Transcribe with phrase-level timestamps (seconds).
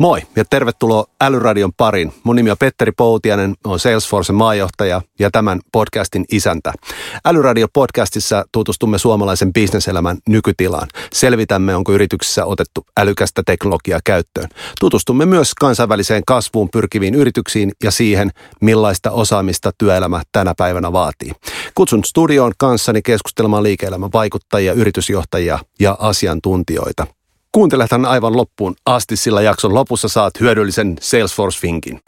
[0.00, 2.12] Moi ja tervetuloa Älyradion pariin.
[2.22, 6.72] Mun nimi on Petteri Poutianen, on Salesforcen maajohtaja ja tämän podcastin isäntä.
[7.24, 10.88] Älyradio podcastissa tutustumme suomalaisen bisneselämän nykytilaan.
[11.12, 14.48] Selvitämme, onko yrityksissä otettu älykästä teknologiaa käyttöön.
[14.80, 21.32] Tutustumme myös kansainväliseen kasvuun pyrkiviin yrityksiin ja siihen, millaista osaamista työelämä tänä päivänä vaatii.
[21.74, 27.06] Kutsun studioon kanssani keskustelemaan liike-elämän vaikuttajia, yritysjohtajia ja asiantuntijoita.
[27.52, 32.00] Kuuntelethan aivan loppuun asti, sillä jakson lopussa saat hyödyllisen Salesforce-vinkin.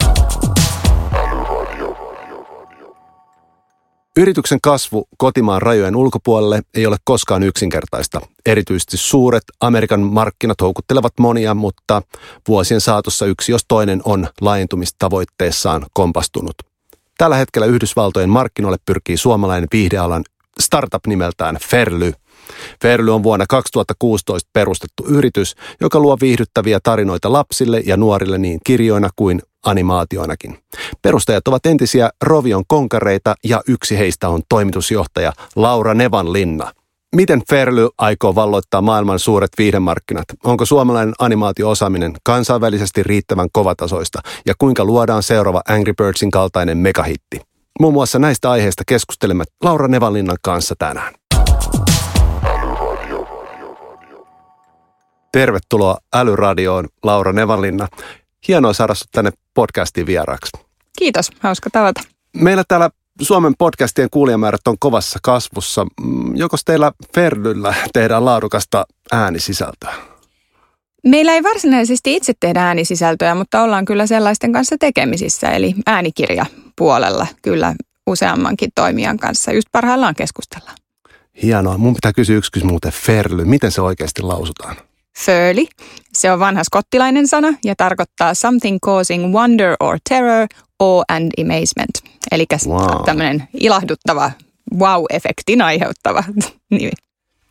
[4.17, 8.21] Yrityksen kasvu kotimaan rajojen ulkopuolelle ei ole koskaan yksinkertaista.
[8.45, 12.01] Erityisesti suuret Amerikan markkinat houkuttelevat monia, mutta
[12.47, 16.55] vuosien saatossa yksi jos toinen on laajentumistavoitteessaan kompastunut.
[17.17, 20.23] Tällä hetkellä Yhdysvaltojen markkinoille pyrkii suomalainen viihdealan
[20.59, 22.13] startup nimeltään Ferly–
[22.81, 29.09] Ferly on vuonna 2016 perustettu yritys, joka luo viihdyttäviä tarinoita lapsille ja nuorille niin kirjoina
[29.15, 30.59] kuin animaatioinakin.
[31.01, 36.71] Perustajat ovat entisiä Rovion konkareita ja yksi heistä on toimitusjohtaja Laura Nevanlinna.
[37.15, 40.25] Miten Ferly aikoo valloittaa maailman suuret viihdemarkkinat?
[40.43, 44.19] Onko suomalainen animaatioosaaminen kansainvälisesti riittävän kovatasoista?
[44.45, 47.41] Ja kuinka luodaan seuraava Angry Birdsin kaltainen megahitti?
[47.79, 51.13] Muun muassa näistä aiheista keskustelemme Laura Nevanlinnan kanssa tänään.
[55.33, 57.87] Tervetuloa Älyradioon, Laura Nevanlinna.
[58.47, 60.51] Hienoa saada sinut tänne podcastiin vieraaksi.
[60.99, 62.01] Kiitos, hauska tavata.
[62.37, 62.89] Meillä täällä
[63.21, 65.85] Suomen podcastien kuulijamäärät on kovassa kasvussa.
[66.01, 69.93] Mm, joko teillä Ferdyllä tehdään laadukasta äänisisältöä?
[71.03, 77.75] Meillä ei varsinaisesti itse tehdä äänisisältöä, mutta ollaan kyllä sellaisten kanssa tekemisissä, eli äänikirjapuolella kyllä
[78.07, 80.77] useammankin toimijan kanssa just parhaillaan keskustellaan.
[81.43, 81.77] Hienoa.
[81.77, 83.45] Mun pitää kysyä yksi muuten Ferly.
[83.45, 84.75] Miten se oikeasti lausutaan?
[85.19, 85.65] Furly.
[86.13, 90.47] Se on vanha skottilainen sana ja tarkoittaa something causing wonder or terror,
[90.79, 92.19] awe and amazement.
[92.31, 93.03] Eli wow.
[93.05, 94.31] tämmöinen ilahduttava
[94.79, 96.23] wow-efektin aiheuttava
[96.71, 96.91] nimi.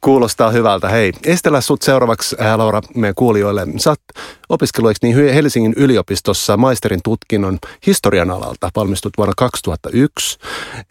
[0.00, 0.89] Kuulostaa hyvältä.
[0.89, 3.67] Hei, estellä sut seuraavaksi, ää, Laura, meidän kuulijoille.
[3.77, 4.00] Sä oot
[4.49, 8.71] opiskellut niin Helsingin yliopistossa maisterin tutkinnon historian alalta.
[8.77, 10.39] Valmistut vuonna 2001.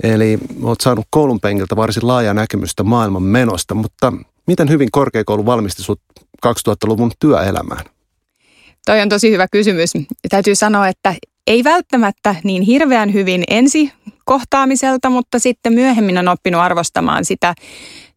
[0.03, 4.14] Eli oot saanut koulun penkiltä varsin laajaa näkemystä maailman menosta, mutta
[4.48, 6.02] miten hyvin korkeakoulu valmisti sut
[6.47, 7.85] 2000-luvun työelämään?
[8.85, 9.94] Toi on tosi hyvä kysymys.
[10.29, 11.16] Täytyy sanoa, että
[11.47, 13.94] ei välttämättä niin hirveän hyvin ensi
[14.25, 17.53] kohtaamiselta, mutta sitten myöhemmin on oppinut arvostamaan sitä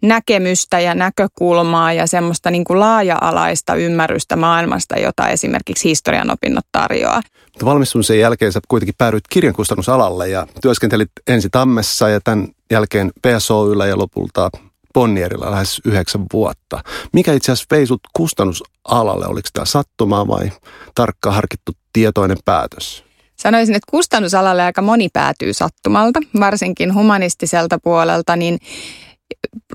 [0.02, 7.22] näkemystä ja näkökulmaa ja semmoista niin kuin laaja-alaista ymmärrystä maailmasta, jota esimerkiksi historian opinnot tarjoaa.
[7.64, 13.98] Valmistumisen jälkeen sä kuitenkin päädyit kirjankustannusalalle ja työskentelit ensi Tammessa ja tämän jälkeen PSOYllä ja
[13.98, 14.50] lopulta
[14.94, 16.81] Bonnierilla lähes yhdeksän vuotta.
[17.12, 19.27] Mikä itse asiassa vei sut kustannusalalle?
[19.27, 20.53] Oliko tämä sattumaa vai
[20.94, 23.04] tarkka harkittu tietoinen päätös?
[23.37, 28.59] Sanoisin, että kustannusalalle aika moni päätyy sattumalta, varsinkin humanistiselta puolelta, niin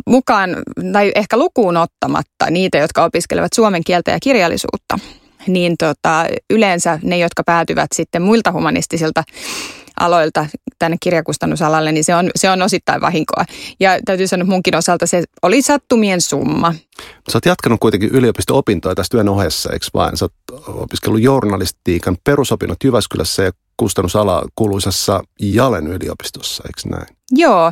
[0.06, 0.50] mukaan,
[0.94, 5.00] tai ehkä lukuun ottamatta niitä, jotka opiskelevat suomen kieltä ja kirjallisuutta,
[5.48, 9.24] niin tota, yleensä ne, jotka päätyvät sitten muilta humanistisilta
[10.00, 10.46] aloilta
[10.80, 13.46] tänne kirjakustannusalalle, niin se on, se on osittain vahinkoa.
[13.80, 16.74] Ja täytyy sanoa, että munkin osalta se oli sattumien summa.
[17.32, 20.18] Sä oot jatkanut kuitenkin yliopisto-opintoja tässä työn ohessa, eikö vain?
[20.18, 20.34] Sä oot
[20.68, 27.16] opiskellut journalistiikan perusopinnot Jyväskylässä ja kustannusala kuuluisassa Jalen yliopistossa, eikö näin?
[27.32, 27.72] Joo,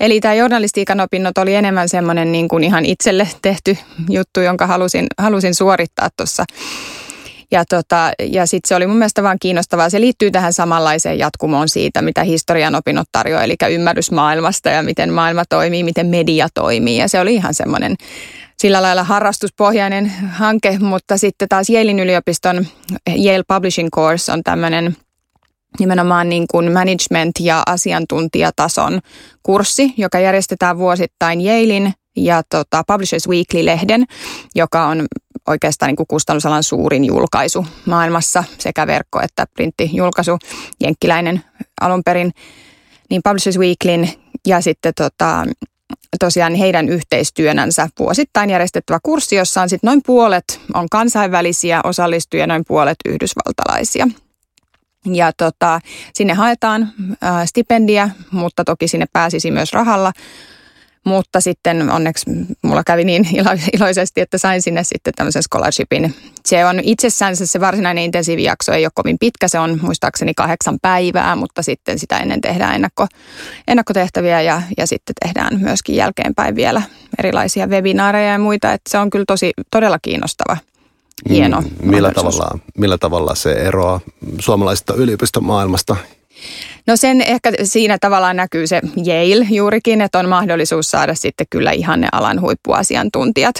[0.00, 3.76] eli tämä journalistiikan opinnot oli enemmän semmoinen niin kuin ihan itselle tehty
[4.10, 6.44] juttu, jonka halusin, halusin suorittaa tuossa
[7.50, 9.90] ja, tota, ja sitten se oli mun mielestä vaan kiinnostavaa.
[9.90, 15.12] Se liittyy tähän samanlaiseen jatkumoon siitä, mitä historian opinnot tarjoaa, eli ymmärrys maailmasta ja miten
[15.12, 16.96] maailma toimii, miten media toimii.
[16.96, 17.96] Ja se oli ihan semmoinen
[18.58, 22.66] sillä lailla harrastuspohjainen hanke, mutta sitten taas Yalein yliopiston
[23.24, 24.96] Yale Publishing Course on tämmöinen
[25.78, 29.00] nimenomaan niin kuin management- ja asiantuntijatason
[29.42, 34.04] kurssi, joka järjestetään vuosittain Yalein ja tota Publishers Weekly-lehden,
[34.54, 35.06] joka on
[35.48, 40.38] oikeastaan niin kuin kustannusalan suurin julkaisu maailmassa, sekä verkko- että printtijulkaisu,
[40.80, 41.44] jenkkiläinen
[41.80, 42.32] alun perin,
[43.10, 44.08] niin Publishers Weeklyn
[44.46, 45.44] ja sitten tota,
[46.18, 52.64] tosiaan heidän yhteistyönänsä vuosittain järjestettävä kurssi, jossa on sitten noin puolet on kansainvälisiä osallistujia, noin
[52.68, 54.08] puolet yhdysvaltalaisia.
[55.12, 55.80] Ja tota,
[56.14, 60.12] sinne haetaan ää, stipendiä, mutta toki sinne pääsisi myös rahalla
[61.04, 62.30] mutta sitten onneksi
[62.62, 66.14] mulla kävi niin ilo- iloisesti, että sain sinne sitten tämmöisen scholarshipin.
[66.46, 71.36] Se on itsessänsä se varsinainen intensiivijakso, ei ole kovin pitkä, se on muistaakseni kahdeksan päivää,
[71.36, 73.06] mutta sitten sitä ennen tehdään ennakko,
[73.68, 76.82] ennakkotehtäviä ja, ja sitten tehdään myöskin jälkeenpäin vielä
[77.18, 78.72] erilaisia webinaareja ja muita.
[78.72, 80.56] Että se on kyllä tosi todella kiinnostava
[81.30, 84.00] hieno mm, millä, tavalla, millä tavalla se eroaa
[84.38, 85.96] suomalaisesta yliopistomaailmasta?
[86.86, 91.70] No sen ehkä siinä tavallaan näkyy se Yale juurikin, että on mahdollisuus saada sitten kyllä
[91.70, 93.54] ihan ne alan huippuasiantuntijat.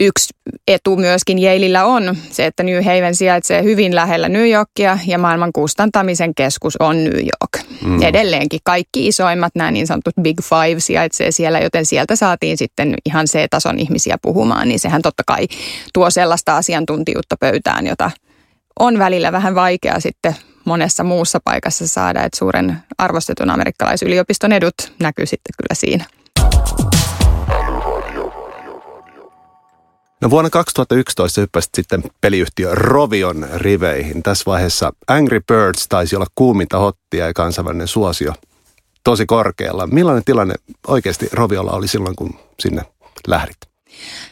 [0.00, 0.34] Yksi
[0.68, 5.52] etu myöskin Yaleillä on se, että New Haven sijaitsee hyvin lähellä New Yorkia ja maailman
[5.52, 7.66] kustantamisen keskus on New York.
[7.84, 8.02] Mm.
[8.02, 13.26] Edelleenkin kaikki isoimmat, nämä niin sanotut Big Five sijaitsee siellä, joten sieltä saatiin sitten ihan
[13.26, 15.48] C-tason ihmisiä puhumaan, niin sehän totta kai
[15.94, 18.10] tuo sellaista asiantuntijuutta pöytään, jota
[18.78, 20.34] on välillä vähän vaikea sitten
[20.70, 26.04] monessa muussa paikassa saada, että suuren arvostetun amerikkalaisyliopiston edut näkyy sitten kyllä siinä.
[30.20, 34.22] No vuonna 2011 hyppäsit sitten peliyhtiö Rovion riveihin.
[34.22, 38.32] Tässä vaiheessa Angry Birds taisi olla kuuminta hottia ja kansainvälinen suosio
[39.04, 39.86] tosi korkealla.
[39.86, 40.54] Millainen tilanne
[40.86, 42.82] oikeasti Roviolla oli silloin, kun sinne
[43.26, 43.69] lähdit?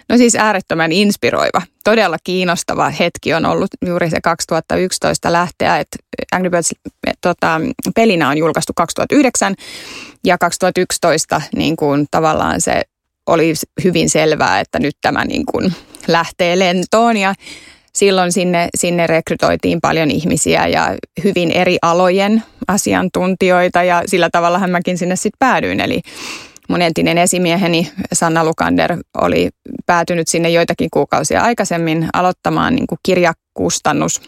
[0.08, 1.62] No siis äärettömän inspiroiva.
[1.84, 5.96] Todella kiinnostava hetki on ollut juuri se 2011 lähteä, että
[6.32, 6.74] Angry Birds
[7.20, 7.60] tota,
[7.94, 9.54] pelinä on julkaistu 2009
[10.24, 12.82] ja 2011 niin kuin tavallaan se
[13.26, 13.54] oli
[13.84, 15.72] hyvin selvää, että nyt tämä niin kuin
[16.08, 17.34] lähtee lentoon ja
[17.92, 24.98] silloin sinne, sinne rekrytoitiin paljon ihmisiä ja hyvin eri alojen asiantuntijoita ja sillä tavalla mäkin
[24.98, 25.80] sinne sitten päädyin.
[25.80, 26.00] Eli
[26.68, 29.50] mun entinen esimieheni Sanna Lukander oli
[29.86, 34.20] päätynyt sinne joitakin kuukausia aikaisemmin aloittamaan niin kuin kirjakustannus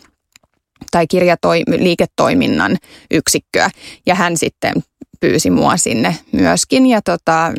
[0.91, 2.77] tai kirjaliiketoiminnan
[3.11, 3.71] yksikköä.
[4.07, 4.75] Ja hän sitten
[5.21, 6.87] pyysi mua sinne myöskin.
[6.87, 7.53] Ja tota,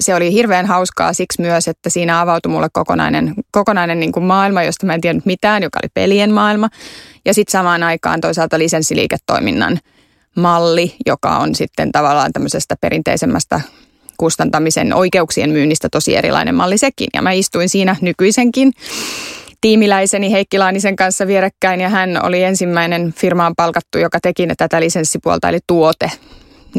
[0.00, 4.62] se oli hirveän hauskaa siksi myös, että siinä avautui mulle kokonainen, kokonainen niin kuin maailma,
[4.62, 6.68] josta mä en tiennyt mitään, joka oli pelien maailma.
[7.24, 9.78] Ja sitten samaan aikaan toisaalta lisenssiliiketoiminnan
[10.36, 13.60] malli, joka on sitten tavallaan tämmöisestä perinteisemmästä
[14.18, 17.08] kustantamisen oikeuksien myynnistä tosi erilainen malli sekin.
[17.14, 18.72] Ja mä istuin siinä nykyisenkin
[19.60, 25.48] tiimiläiseni Heikki Laanisen kanssa vierekkäin ja hän oli ensimmäinen firmaan palkattu, joka teki tätä lisenssipuolta
[25.48, 26.10] eli tuote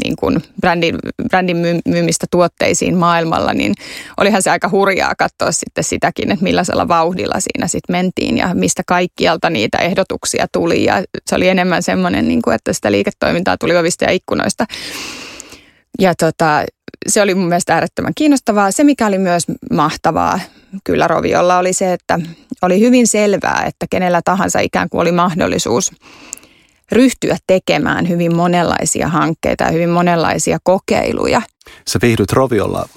[0.04, 0.98] niin kuin brändin,
[1.28, 1.56] brändin
[1.88, 3.74] myymistä tuotteisiin maailmalla, niin
[4.20, 8.82] olihan se aika hurjaa katsoa sitten sitäkin, että millaisella vauhdilla siinä sitten mentiin ja mistä
[8.86, 10.84] kaikkialta niitä ehdotuksia tuli.
[10.84, 14.66] Ja se oli enemmän semmoinen, niin kuin, että sitä liiketoimintaa tuli ovista ja ikkunoista.
[16.00, 16.64] Ja tota,
[17.08, 18.70] se oli mun mielestä äärettömän kiinnostavaa.
[18.70, 20.40] Se, mikä oli myös mahtavaa
[20.84, 22.18] kyllä Roviolla, oli se, että
[22.62, 25.92] oli hyvin selvää, että kenellä tahansa ikään kuin oli mahdollisuus
[26.92, 31.42] ryhtyä tekemään hyvin monenlaisia hankkeita ja hyvin monenlaisia kokeiluja.
[31.88, 32.88] Sä viihdyt Roviolla,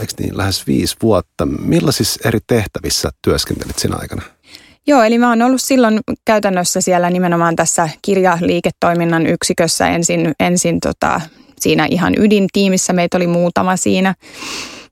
[0.00, 1.46] eikö niin, lähes viisi vuotta.
[1.46, 4.22] Millaisissa eri tehtävissä työskentelit sinä aikana?
[4.86, 11.20] Joo, eli mä oon ollut silloin käytännössä siellä nimenomaan tässä kirjaliiketoiminnan yksikössä ensin, ensin tota,
[11.62, 14.14] siinä ihan ydintiimissä, meitä oli muutama siinä.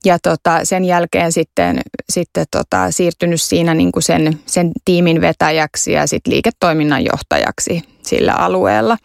[0.05, 5.93] Ja tota, sen jälkeen sitten, sitten tota, siirtynyt siinä niin kuin sen, sen tiimin vetäjäksi
[5.93, 8.97] ja sitten liiketoiminnan johtajaksi sillä alueella.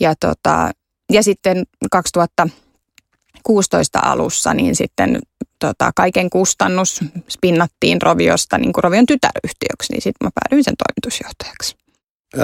[0.00, 0.70] Ja, tota,
[1.12, 5.18] ja sitten 2016 alussa niin sitten
[5.58, 11.76] tota, kaiken kustannus spinnattiin Roviosta niin kuin Rovion tytäryhtiöksi, niin sitten mä päädyin sen toimitusjohtajaksi.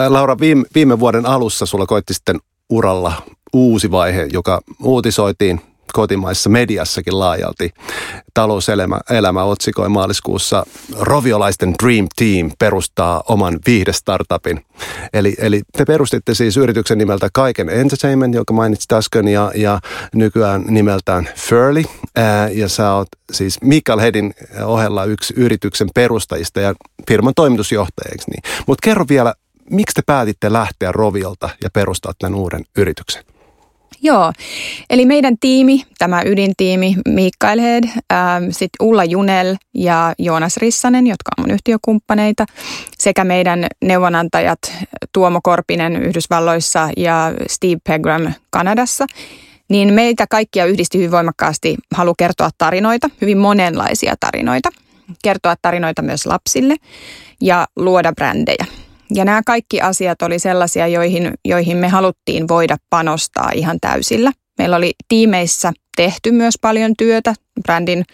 [0.08, 3.12] Laura, viime, viime vuoden alussa sulla koitti sitten uralla
[3.52, 5.60] uusi vaihe, joka uutisoitiin
[5.92, 7.70] kotimaisessa mediassakin laajalti.
[8.34, 10.66] Talouselämä elämä otsikoi maaliskuussa
[10.98, 14.64] Roviolaisten Dream Team perustaa oman viihdestartupin.
[15.12, 19.80] Eli, eli te perustitte siis yrityksen nimeltä Kaiken Entertainment, joka mainitsit äsken, ja, ja
[20.14, 21.84] nykyään nimeltään Furley.
[22.16, 26.74] Ää, ja sä oot siis Mikael Hedin ohella yksi yrityksen perustajista ja
[27.08, 28.30] firman toimitusjohtajaksi.
[28.30, 28.42] Niin.
[28.66, 29.34] Mutta kerro vielä,
[29.70, 33.24] miksi te päätitte lähteä Roviolta ja perustaa tämän uuden yrityksen?
[34.02, 34.32] Joo,
[34.90, 41.30] eli meidän tiimi, tämä ydintiimi, Mikael Hed, ähm, sitten Ulla Junel ja Joonas Rissanen, jotka
[41.38, 42.46] on mun yhtiökumppaneita,
[42.98, 44.58] sekä meidän neuvonantajat
[45.12, 49.06] Tuomo Korpinen Yhdysvalloissa ja Steve Pegram Kanadassa,
[49.68, 54.68] niin meitä kaikkia yhdisti hyvin voimakkaasti halu kertoa tarinoita, hyvin monenlaisia tarinoita,
[55.22, 56.76] kertoa tarinoita myös lapsille
[57.40, 58.87] ja luoda brändejä.
[59.14, 64.32] Ja nämä kaikki asiat oli sellaisia, joihin, joihin me haluttiin voida panostaa ihan täysillä.
[64.58, 68.04] Meillä oli tiimeissä tehty myös paljon työtä brändin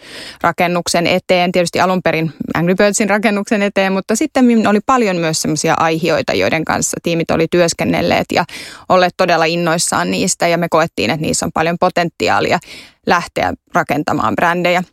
[0.41, 5.73] rakennuksen eteen, tietysti alun perin Angry Birdsin rakennuksen eteen, mutta sitten oli paljon myös sellaisia
[5.77, 8.45] aihioita, joiden kanssa tiimit oli työskennelleet ja
[8.89, 12.59] olleet todella innoissaan niistä ja me koettiin, että niissä on paljon potentiaalia
[13.07, 14.83] lähteä rakentamaan brändejä.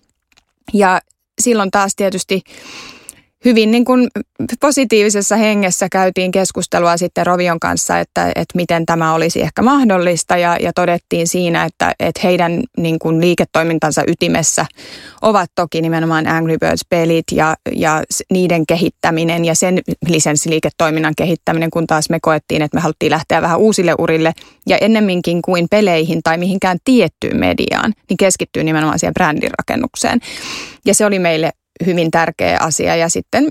[0.72, 1.00] Ja
[1.40, 2.42] silloin taas tietysti
[3.44, 4.08] hyvin niin kuin
[4.60, 10.56] positiivisessa hengessä käytiin keskustelua sitten Rovion kanssa, että, että miten tämä olisi ehkä mahdollista ja,
[10.60, 14.66] ja todettiin siinä, että, että heidän niin kuin liiketoimintansa ytimessä
[15.22, 22.10] ovat toki nimenomaan Angry Birds-pelit ja, ja niiden kehittäminen ja sen lisenssiliiketoiminnan kehittäminen, kun taas
[22.10, 24.32] me koettiin, että me haluttiin lähteä vähän uusille urille
[24.66, 30.20] ja ennemminkin kuin peleihin tai mihinkään tiettyyn mediaan, niin keskittyy nimenomaan siihen brändin rakennukseen.
[30.86, 31.52] Ja se oli meille
[31.86, 33.48] hyvin tärkeä asia ja sitten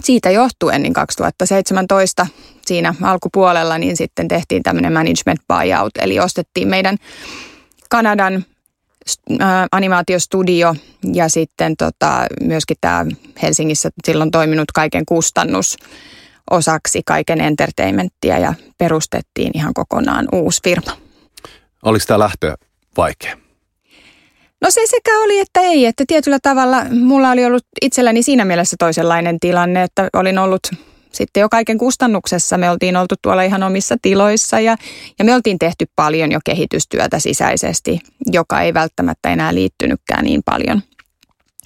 [0.00, 2.26] siitä johtuen niin 2017
[2.66, 6.96] siinä alkupuolella niin sitten tehtiin tämmöinen management buyout, eli ostettiin meidän
[7.90, 8.44] Kanadan
[9.72, 10.74] animaatiostudio
[11.14, 13.06] ja sitten tota, myöskin tämä
[13.42, 15.76] Helsingissä silloin toiminut kaiken kustannus
[16.50, 20.96] osaksi kaiken entertainmenttia ja perustettiin ihan kokonaan uusi firma.
[21.82, 22.56] Oliko tämä lähtö
[22.96, 23.39] vaikea?
[24.60, 28.76] No se sekä oli että ei, että tietyllä tavalla mulla oli ollut itselläni siinä mielessä
[28.78, 30.60] toisenlainen tilanne, että olin ollut
[31.12, 32.58] sitten jo kaiken kustannuksessa.
[32.58, 34.76] Me oltiin oltu tuolla ihan omissa tiloissa ja,
[35.18, 40.82] ja me oltiin tehty paljon jo kehitystyötä sisäisesti, joka ei välttämättä enää liittynytkään niin paljon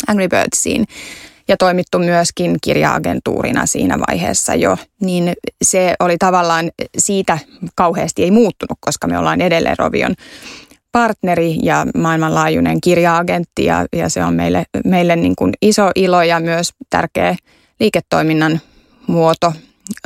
[0.08, 0.84] Angry Birdsiin
[1.48, 5.32] ja toimittu myöskin kirjaagentuurina siinä vaiheessa jo, niin
[5.62, 7.38] se oli tavallaan siitä
[7.74, 10.14] kauheasti ei muuttunut, koska me ollaan edelleen Rovion
[10.94, 16.40] partneri ja maailmanlaajuinen kirjaagentti ja, ja se on meille, meille niin kuin iso ilo ja
[16.40, 17.36] myös tärkeä
[17.80, 18.60] liiketoiminnan
[19.06, 19.52] muoto.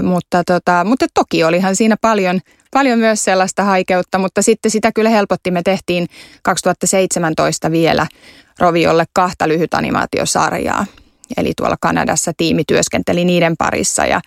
[0.02, 2.40] Mutta, tota, mutta toki olihan siinä paljon,
[2.70, 5.50] paljon myös sellaista haikeutta, mutta sitten sitä kyllä helpotti.
[5.50, 6.06] Me tehtiin
[6.42, 8.06] 2017 vielä
[8.58, 10.86] Roviolle kahta lyhyt animaatiosarjaa.
[11.36, 14.20] Eli tuolla Kanadassa tiimi työskenteli niiden parissa ja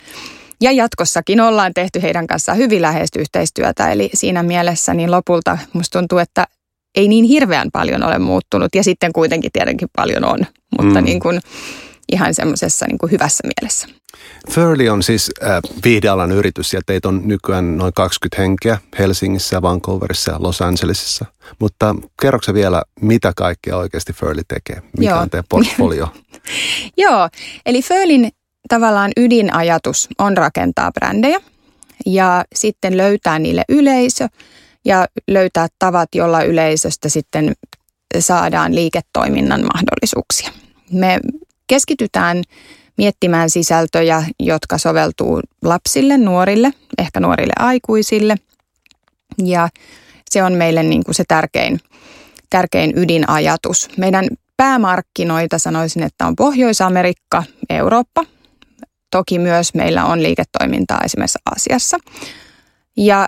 [0.61, 3.91] ja jatkossakin ollaan tehty heidän kanssaan hyvin läheistä yhteistyötä.
[3.91, 6.45] Eli siinä mielessä niin lopulta musta tuntuu, että
[6.95, 8.75] ei niin hirveän paljon ole muuttunut.
[8.75, 10.39] Ja sitten kuitenkin tietenkin paljon on,
[10.77, 11.05] mutta mm.
[11.05, 11.41] niin kuin
[12.11, 13.87] ihan semmoisessa niin kuin hyvässä mielessä.
[14.49, 20.31] Furley on siis äh, viihdealan yritys ja teitä on nykyään noin 20 henkeä Helsingissä, Vancouverissa
[20.31, 21.25] ja Los Angelesissa.
[21.59, 24.81] Mutta kerroksä vielä, mitä kaikkea oikeasti Furley tekee?
[24.97, 25.21] Mikä Joo.
[25.21, 26.07] on teidän portfolio?
[26.97, 27.29] Joo,
[27.65, 28.31] eli Furleyn
[28.71, 31.39] tavallaan ydinajatus on rakentaa brändejä
[32.05, 34.27] ja sitten löytää niille yleisö
[34.85, 37.53] ja löytää tavat, jolla yleisöstä sitten
[38.19, 40.51] saadaan liiketoiminnan mahdollisuuksia.
[40.91, 41.19] Me
[41.67, 42.43] keskitytään
[42.97, 48.35] miettimään sisältöjä, jotka soveltuu lapsille, nuorille, ehkä nuorille aikuisille.
[49.45, 49.69] Ja
[50.29, 51.79] se on meille niin kuin se tärkein,
[52.49, 53.89] tärkein ydinajatus.
[53.97, 58.25] Meidän päämarkkinoita sanoisin, että on Pohjois-Amerikka, Eurooppa
[59.11, 61.97] Toki myös meillä on liiketoimintaa esimerkiksi Aasiassa.
[62.97, 63.27] Ja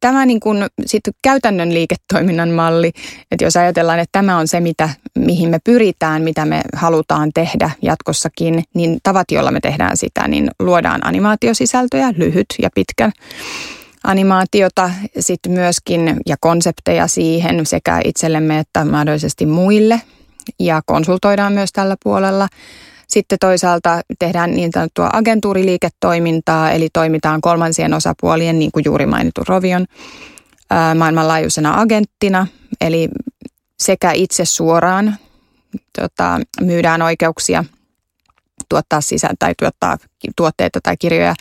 [0.00, 2.92] tämä niin kuin sit käytännön liiketoiminnan malli,
[3.30, 4.88] että jos ajatellaan, että tämä on se, mitä,
[5.18, 10.50] mihin me pyritään, mitä me halutaan tehdä jatkossakin, niin tavat, joilla me tehdään sitä, niin
[10.60, 13.10] luodaan animaatiosisältöjä, lyhyt ja pitkä
[14.04, 20.02] animaatiota, sitten myöskin ja konsepteja siihen sekä itsellemme että mahdollisesti muille
[20.58, 22.48] ja konsultoidaan myös tällä puolella.
[23.12, 29.86] Sitten toisaalta tehdään niin sanottua agentuuriliiketoimintaa, eli toimitaan kolmansien osapuolien, niin kuin juuri mainitun Rovion,
[30.98, 32.46] maailmanlaajuisena agenttina,
[32.80, 33.08] eli
[33.80, 35.16] sekä itse suoraan
[36.00, 37.64] tota, myydään oikeuksia
[38.68, 39.96] tuottaa sisään tai tuottaa
[40.36, 41.34] tuotteita tai kirjoja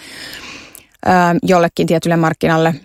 [1.43, 2.75] jollekin tietylle markkinalle.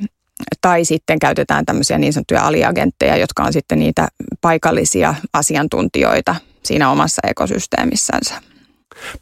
[0.61, 4.09] Tai sitten käytetään tämmöisiä niin sanottuja aliagentteja, jotka on sitten niitä
[4.41, 8.56] paikallisia asiantuntijoita siinä omassa ekosysteemissänsä.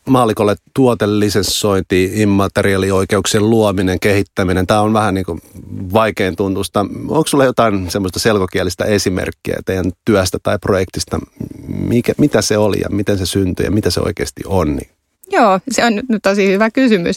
[0.08, 5.40] Maalikolle tuotelisessointi, immateriaalioikeuksien luominen, kehittäminen, tämä on vähän niin kuin
[5.92, 6.80] vaikein tuntusta.
[7.08, 11.18] Onko sulla jotain semmoista selkokielistä esimerkkiä teidän työstä tai projektista,
[11.68, 14.76] mikä, mitä se oli ja miten se syntyi ja mitä se oikeasti on?
[14.76, 14.88] Niin
[15.30, 17.16] Joo, se on tosi hyvä kysymys.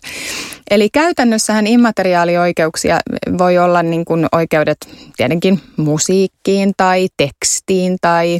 [0.71, 2.99] Eli käytännössähän immateriaalioikeuksia
[3.37, 4.77] voi olla niin kuin oikeudet
[5.17, 8.39] tietenkin musiikkiin tai tekstiin tai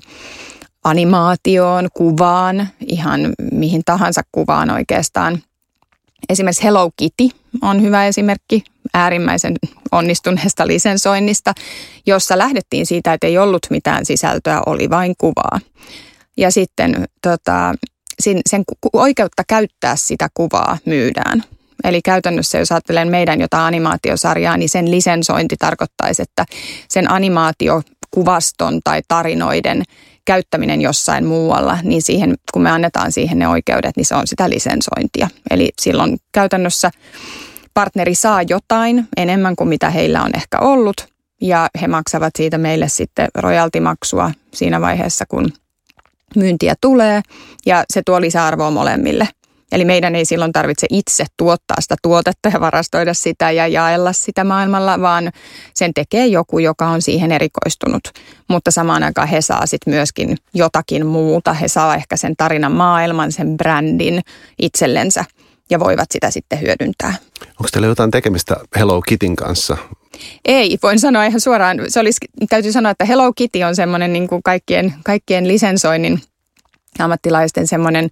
[0.88, 5.39] animaatioon, kuvaan, ihan mihin tahansa kuvaan oikeastaan.
[6.29, 7.29] Esimerkiksi Hello Kitty
[7.62, 8.63] on hyvä esimerkki
[8.94, 9.56] äärimmäisen
[9.91, 11.53] onnistuneesta lisensoinnista,
[12.06, 15.60] jossa lähdettiin siitä, että ei ollut mitään sisältöä, oli vain kuvaa.
[16.38, 17.74] Ja sitten tota,
[18.20, 18.63] sen, sen
[18.94, 21.44] oikeutta käyttää sitä kuvaa myydään.
[21.84, 26.46] Eli käytännössä, jos ajattelen meidän jotain animaatiosarjaa, niin sen lisensointi tarkoittaisi, että
[26.89, 29.84] sen animaatiokuvaston tai tarinoiden
[30.27, 34.50] käyttäminen jossain muualla, niin siihen, kun me annetaan siihen ne oikeudet, niin se on sitä
[34.50, 35.27] lisensointia.
[35.51, 36.91] Eli silloin käytännössä
[37.74, 41.07] partneri saa jotain enemmän kuin mitä heillä on ehkä ollut,
[41.41, 45.53] ja he maksavat siitä meille sitten rojaltimaksua siinä vaiheessa, kun
[46.36, 47.22] myyntiä tulee,
[47.65, 49.27] ja se tuo lisäarvoa molemmille
[49.71, 54.43] Eli meidän ei silloin tarvitse itse tuottaa sitä tuotetta ja varastoida sitä ja jaella sitä
[54.43, 55.31] maailmalla, vaan
[55.74, 58.03] sen tekee joku, joka on siihen erikoistunut.
[58.47, 61.53] Mutta samaan aikaan he saa sitten myöskin jotakin muuta.
[61.53, 64.21] He saa ehkä sen tarinan maailman, sen brändin
[64.59, 65.25] itsellensä
[65.69, 67.15] ja voivat sitä sitten hyödyntää.
[67.41, 69.77] Onko teillä jotain tekemistä Hello Kitin kanssa?
[70.45, 71.77] Ei, voin sanoa ihan suoraan.
[71.88, 72.17] Se olisi,
[72.50, 76.21] täytyy sanoa, että Hello Kitty on semmoinen niin kuin kaikkien, kaikkien lisensoinnin
[77.00, 78.09] ammattilaisten semmoinen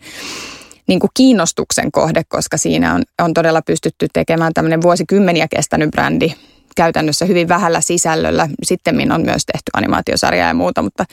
[0.88, 6.34] niin kuin kiinnostuksen kohde, koska siinä on, on todella pystytty tekemään tämmöinen vuosikymmeniä kestänyt brändi
[6.76, 8.48] käytännössä hyvin vähällä sisällöllä.
[8.64, 11.06] Sitten on myös tehty animaatiosarjaa ja muuta, mutta,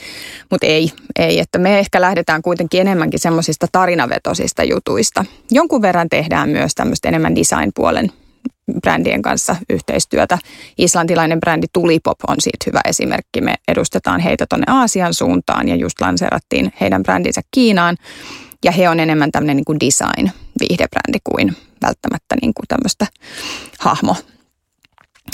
[0.50, 1.38] mutta ei, ei.
[1.38, 5.24] Että me ehkä lähdetään kuitenkin enemmänkin semmoisista tarinavetosista jutuista.
[5.50, 8.12] Jonkun verran tehdään myös tämmöistä enemmän design-puolen
[8.80, 10.38] brändien kanssa yhteistyötä.
[10.78, 13.40] Islantilainen brändi Tulipop on siitä hyvä esimerkki.
[13.40, 17.96] Me edustetaan heitä tuonne Aasian suuntaan ja just lanseerattiin heidän brändinsä Kiinaan.
[18.64, 23.06] Ja he on enemmän tämmöinen niin kuin design viihdebrändi kuin välttämättä niin kuin tämmöistä
[23.78, 24.16] hahmo,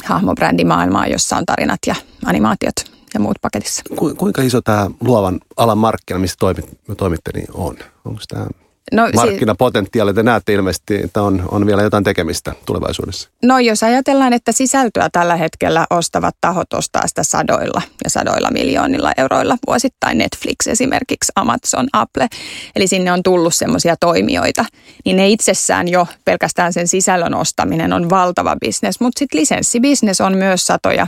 [0.05, 1.95] hahmobrändimaailmaa, jossa on tarinat ja
[2.25, 2.75] animaatiot
[3.15, 3.83] ja muut paketissa.
[3.99, 6.67] Ku, kuinka iso tämä luovan alan markkina, missä toimit,
[6.97, 7.77] toimitte, niin on?
[8.05, 8.47] Onko tämä
[8.93, 10.15] no, markkinapotentiaali.
[10.15, 13.29] Te näette ilmeisesti, että on, on vielä jotain tekemistä tulevaisuudessa.
[13.43, 19.13] No jos ajatellaan, että sisältöä tällä hetkellä ostavat tahot ostaa sitä sadoilla ja sadoilla miljoonilla
[19.17, 22.29] euroilla vuosittain, Netflix esimerkiksi, Amazon, Apple,
[22.77, 24.65] eli sinne on tullut semmoisia toimijoita,
[25.05, 30.37] niin ne itsessään jo pelkästään sen sisällön ostaminen on valtava bisnes, mutta sitten lisenssibisnes on
[30.37, 31.07] myös satoja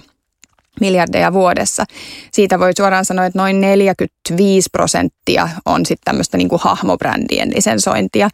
[0.80, 1.84] miljardeja vuodessa.
[2.32, 8.28] Siitä voi suoraan sanoa, että noin 45 prosenttia on sitten tämmöistä niin kuin hahmobrändien lisensointia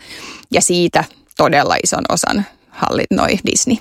[0.50, 1.04] ja siitä
[1.36, 3.76] todella ison osan hallinnoi Disney.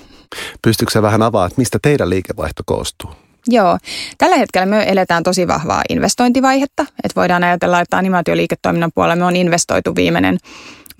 [0.62, 3.10] Pystytkö vähän avaamaan, että mistä teidän liikevaihto koostuu?
[3.48, 3.78] Joo.
[4.18, 6.82] Tällä hetkellä me eletään tosi vahvaa investointivaihetta.
[6.82, 10.38] Että voidaan ajatella, että animaatioliiketoiminnan puolella me on investoitu viimeinen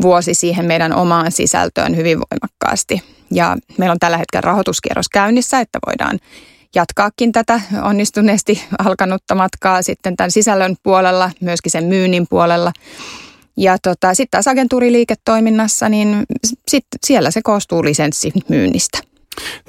[0.03, 3.03] vuosi siihen meidän omaan sisältöön hyvin voimakkaasti.
[3.31, 6.19] Ja meillä on tällä hetkellä rahoituskierros käynnissä, että voidaan
[6.77, 12.73] jatkaakin tätä onnistuneesti alkanutta matkaa sitten tämän sisällön puolella, myöskin sen myynnin puolella.
[13.57, 16.27] Ja tota, sitten taas agentuuriliiketoiminnassa, niin
[16.69, 18.99] sit siellä se koostuu lisenssimyynnistä.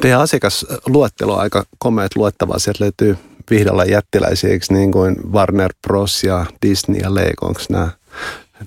[0.01, 2.59] Teidän asiakasluettelo on aika komeat luettavaa.
[2.59, 3.17] Sieltä löytyy
[3.49, 6.23] vihdalla jättiläisiä, eikö niin kuin Warner Bros.
[6.23, 7.89] ja Disney ja Lego, onko nämä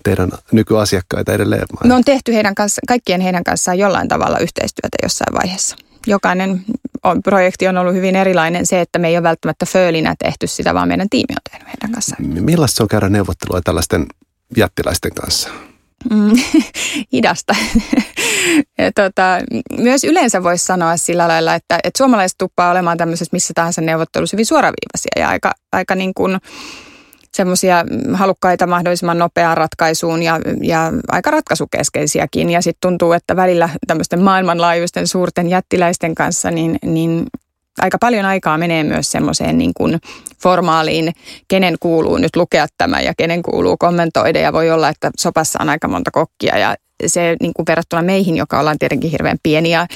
[0.02, 1.62] teidän nykyasiakkaita edelleen?
[1.84, 5.76] Me on tehty heidän kanssa, kaikkien heidän kanssaan jollain tavalla yhteistyötä jossain vaiheessa.
[6.06, 6.64] Jokainen
[7.04, 10.74] on, projekti on ollut hyvin erilainen se, että me ei ole välttämättä föölinä tehty sitä,
[10.74, 12.26] vaan meidän tiimi on tehnyt heidän kanssaan.
[12.26, 14.06] Millaista se on käydä neuvottelua tällaisten
[14.56, 15.48] jättiläisten kanssa?
[16.10, 16.32] Mm,
[17.12, 17.54] hidasta.
[18.94, 19.38] tota,
[19.78, 24.34] myös yleensä voisi sanoa sillä lailla, että, että suomalaiset tuppaa olemaan tämmöisessä missä tahansa neuvottelussa
[24.34, 26.38] hyvin suoraviivaisia ja aika, aika niin kuin–
[27.36, 32.50] semmoisia halukkaita mahdollisimman nopeaan ratkaisuun ja, ja aika ratkaisukeskeisiäkin.
[32.50, 37.26] Ja sitten tuntuu, että välillä tämmöisten maailmanlaajuisten suurten jättiläisten kanssa niin, niin
[37.80, 40.00] aika paljon aikaa menee myös semmoiseen niin kuin
[40.42, 41.12] formaaliin,
[41.48, 44.38] kenen kuuluu nyt lukea tämä ja kenen kuuluu kommentoida.
[44.38, 48.36] Ja voi olla, että sopassa on aika monta kokkia ja se niin kuin verrattuna meihin,
[48.36, 49.86] joka ollaan tietenkin hirveän pieniä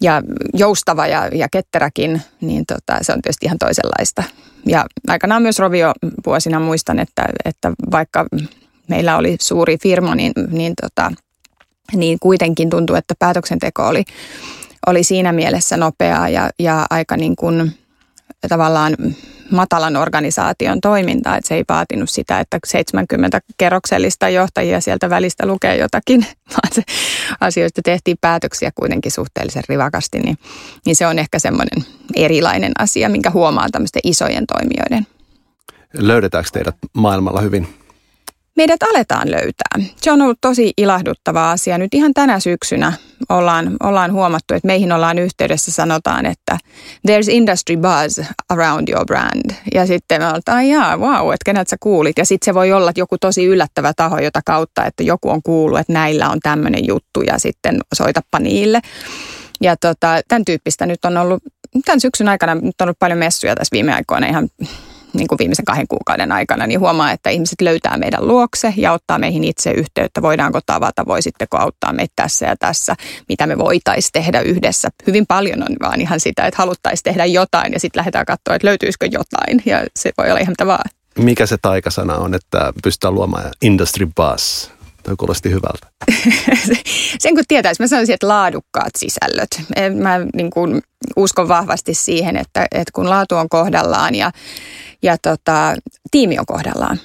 [0.00, 0.22] ja
[0.54, 4.22] joustava ja, ja ketteräkin, niin tota, se on tietysti ihan toisenlaista.
[4.66, 5.92] Ja aikanaan myös Rovio
[6.26, 8.26] vuosina muistan, että, että vaikka
[8.88, 11.12] meillä oli suuri firma, niin, niin, tota,
[11.96, 14.04] niin kuitenkin tuntui, että päätöksenteko oli,
[14.86, 17.72] oli siinä mielessä nopeaa ja, ja aika niin kuin
[18.48, 18.96] tavallaan
[19.50, 25.76] matalan organisaation toimintaa, että se ei vaatinut sitä, että 70 kerroksellista johtajia sieltä välistä lukee
[25.76, 26.20] jotakin,
[26.52, 26.82] vaan se
[27.40, 30.38] asioista tehtiin päätöksiä kuitenkin suhteellisen rivakasti, niin,
[30.86, 31.84] niin se on ehkä semmoinen
[32.16, 35.06] erilainen asia, minkä huomaa tämmöisten isojen toimijoiden.
[35.94, 37.79] Löydetäänkö teidät maailmalla hyvin?
[38.56, 39.90] Meidät aletaan löytää.
[39.96, 41.78] Se on ollut tosi ilahduttava asia.
[41.78, 42.92] Nyt ihan tänä syksynä
[43.28, 46.58] ollaan, ollaan huomattu, että meihin ollaan yhteydessä, sanotaan, että
[47.08, 49.50] there's industry buzz around your brand.
[49.74, 52.18] Ja sitten me oltaan, jaa, wow, että kenet sä kuulit.
[52.18, 55.78] Ja sitten se voi olla joku tosi yllättävä taho, jota kautta, että joku on kuullut,
[55.78, 58.80] että näillä on tämmöinen juttu ja sitten soitappa niille.
[59.60, 61.42] Ja tota, tämän tyyppistä nyt on ollut,
[61.84, 64.48] tämän syksyn aikana nyt on ollut paljon messuja tässä viime aikoina ihan
[65.12, 69.18] niin kuin viimeisen kahden kuukauden aikana, niin huomaa, että ihmiset löytää meidän luokse ja ottaa
[69.18, 70.22] meihin itse yhteyttä.
[70.22, 72.96] Voidaanko tavata, voisitteko auttaa meitä tässä ja tässä,
[73.28, 74.88] mitä me voitaisiin tehdä yhdessä.
[75.06, 78.66] Hyvin paljon on vaan ihan sitä, että haluttaisiin tehdä jotain ja sitten lähdetään katsoa, että
[78.66, 80.90] löytyisikö jotain ja se voi olla ihan mitä vaan.
[81.18, 84.68] Mikä se taikasana on, että pystytään luomaan industry buzz?
[85.02, 85.86] Toi kuulosti hyvältä.
[87.22, 89.48] Sen kun tietäisi, mä sanoisin, että laadukkaat sisällöt.
[90.02, 90.82] Mä niin kuin
[91.16, 94.30] uskon vahvasti siihen, että, että kun laatu on kohdallaan ja,
[95.02, 95.74] ja tota,
[96.10, 97.00] tiimi on kohdallaan,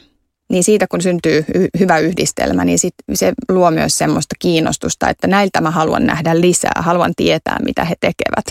[0.49, 1.45] niin siitä kun syntyy
[1.79, 6.71] hyvä yhdistelmä, niin sit se luo myös semmoista kiinnostusta, että näiltä mä haluan nähdä lisää,
[6.75, 8.45] haluan tietää, mitä he tekevät.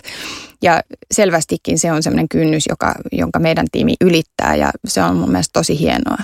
[0.62, 5.30] Ja selvästikin se on semmoinen kynnys, joka, jonka meidän tiimi ylittää ja se on mun
[5.30, 6.18] mielestä tosi hienoa.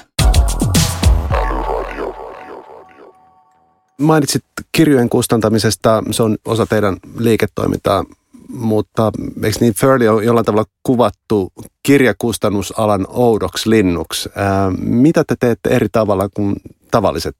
[4.01, 8.05] Mainitsit kirjojen kustantamisesta, se on osa teidän liiketoimintaa
[8.53, 9.13] mutta
[9.45, 14.31] eikö niin Furley on jollain tavalla kuvattu kirjakustannusalan oudoksi linnuksi?
[14.37, 16.57] Ää, mitä te teette eri tavalla kuin
[16.91, 17.37] tavalliset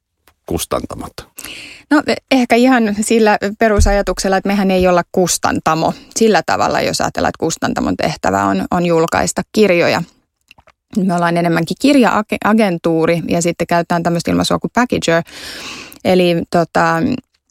[0.47, 1.13] kustantamot?
[1.91, 5.95] No ehkä ihan sillä perusajatuksella, että mehän ei olla kustantamo.
[6.17, 10.03] Sillä tavalla, jos ajatellaan, että kustantamon tehtävä on, on julkaista kirjoja.
[10.97, 15.23] Me ollaan enemmänkin kirjaagentuuri ja sitten käytetään tämmöistä ilmaisua kuin packager.
[16.05, 17.03] Eli tota,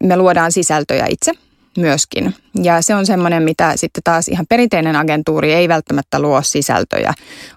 [0.03, 1.31] me luodaan sisältöjä itse–
[1.77, 2.35] myöskin.
[2.63, 7.13] Ja se on semmoinen, mitä sitten taas ihan perinteinen agentuuri ei välttämättä luo sisältöjä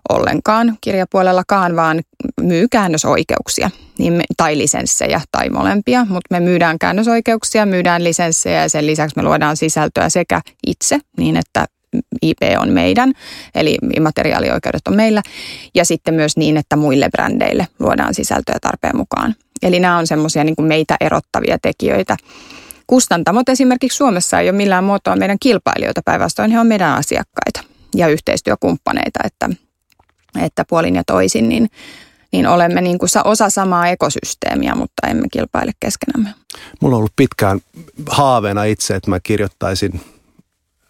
[0.09, 2.00] ollenkaan kirjapuolellakaan, vaan
[2.40, 6.07] myy käännösoikeuksia niin me, tai lisenssejä tai molempia.
[6.09, 11.37] Mutta me myydään käännösoikeuksia, myydään lisenssejä ja sen lisäksi me luodaan sisältöä sekä itse niin,
[11.37, 11.66] että
[12.22, 13.12] IP on meidän,
[13.55, 15.22] eli immateriaalioikeudet on meillä,
[15.74, 19.35] ja sitten myös niin, että muille brändeille luodaan sisältöä tarpeen mukaan.
[19.62, 22.16] Eli nämä on semmoisia niin meitä erottavia tekijöitä
[22.87, 27.61] Kustantamot esimerkiksi Suomessa ei ole millään muotoa meidän kilpailijoita, päinvastoin he on meidän asiakkaita
[27.94, 29.48] ja yhteistyökumppaneita, että,
[30.42, 31.70] että puolin ja toisin niin,
[32.33, 36.35] niin olemme niin kuin osa samaa ekosysteemiä, mutta emme kilpaile keskenämme.
[36.81, 37.61] Mulla on ollut pitkään
[38.11, 40.01] haaveena itse, että mä kirjoittaisin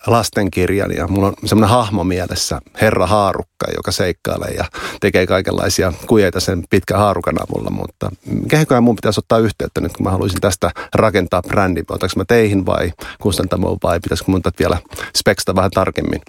[0.06, 4.64] lastenkirjan ja mulla on semmoinen hahmo mielessä, Herra Haarukka, joka seikkailee ja
[5.00, 8.10] tekee kaikenlaisia kujeita sen pitkän haarukan avulla, mutta
[8.48, 11.84] kehenköhän mun pitäisi ottaa yhteyttä nyt, kun mä haluaisin tästä rakentaa brändin.
[11.90, 14.78] Otaks mä teihin vai kustantamoon vai pitäisikö mun vielä
[15.16, 16.20] speksata vähän tarkemmin?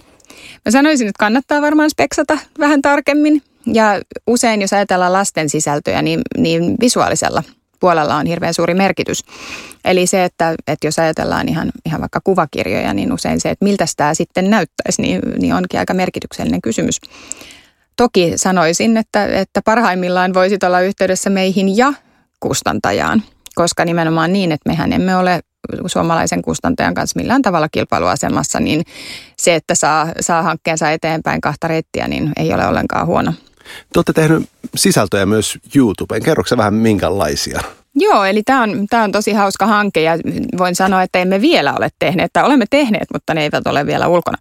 [0.64, 6.20] Mä sanoisin, että kannattaa varmaan speksata vähän tarkemmin ja usein jos ajatellaan lasten sisältöjä, niin,
[6.36, 7.42] niin visuaalisella
[7.84, 9.24] puolella on hirveän suuri merkitys.
[9.84, 13.84] Eli se, että, että jos ajatellaan ihan, ihan vaikka kuvakirjoja, niin usein se, että miltä
[13.96, 17.00] tämä sitten näyttäisi, niin, niin onkin aika merkityksellinen kysymys.
[17.96, 21.92] Toki sanoisin, että, että parhaimmillaan voisit olla yhteydessä meihin ja
[22.40, 23.22] kustantajaan,
[23.54, 25.40] koska nimenomaan niin, että mehän emme ole
[25.86, 28.82] suomalaisen kustantajan kanssa millään tavalla kilpailuasemassa, niin
[29.36, 33.32] se, että saa, saa hankkeensa eteenpäin kahta reittiä, niin ei ole ollenkaan huono.
[33.92, 36.22] Te olette tehnyt sisältöjä myös YouTubeen.
[36.22, 37.60] Kerroksä vähän minkälaisia?
[37.94, 40.18] Joo, eli tämä on, on tosi hauska hanke ja
[40.58, 44.08] voin sanoa, että emme vielä ole tehneet, tai olemme tehneet, mutta ne eivät ole vielä
[44.08, 44.38] ulkona.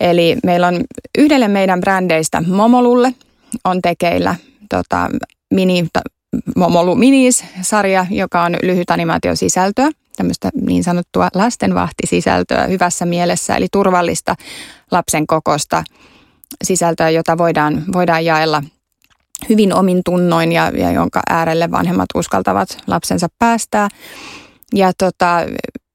[0.00, 0.84] Eli meillä on
[1.18, 3.14] yhdelle meidän brändeistä Momolulle
[3.64, 4.34] on tekeillä
[4.70, 5.08] tota,
[5.54, 5.86] mini,
[6.56, 14.34] Momolu Minis-sarja, joka on lyhyt animaatiosisältöä, tämmöistä niin sanottua lastenvahtisisältöä hyvässä mielessä, eli turvallista
[14.90, 15.84] lapsen kokosta
[16.64, 18.62] sisältöä, jota voidaan, voidaan jaella
[19.48, 23.88] hyvin omin tunnoin ja, ja jonka äärelle vanhemmat uskaltavat lapsensa päästää.
[24.74, 25.40] Ja tota,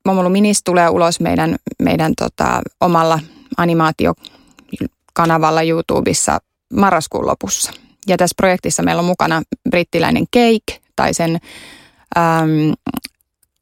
[0.06, 3.20] Momolu Minis tulee ulos meidän, meidän tota, omalla
[3.58, 6.40] animaatiokanavalla YouTubessa
[6.74, 7.74] marraskuun lopussa.
[8.08, 11.38] Ja tässä projektissa meillä on mukana brittiläinen Cake tai sen
[12.18, 12.74] äm,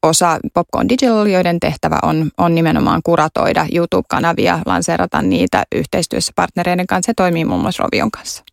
[0.02, 7.10] osa Popcorn Digital, joiden tehtävä on, on nimenomaan kuratoida YouTube-kanavia, lanseerata niitä yhteistyössä partnereiden kanssa
[7.10, 8.44] ja toimii muun muassa Rovion kanssa.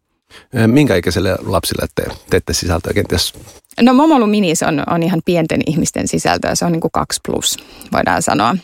[0.68, 3.34] Minkä ikäiselle lapsille te teette sisältöä kenties?
[3.82, 7.58] No Momolu Minis on, on ihan pienten ihmisten sisältöä, se on niin kuin kaksi plus,
[7.94, 8.56] voidaan sanoa.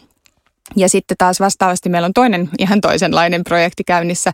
[0.76, 4.32] Ja sitten taas vastaavasti meillä on toinen ihan toisenlainen projekti käynnissä,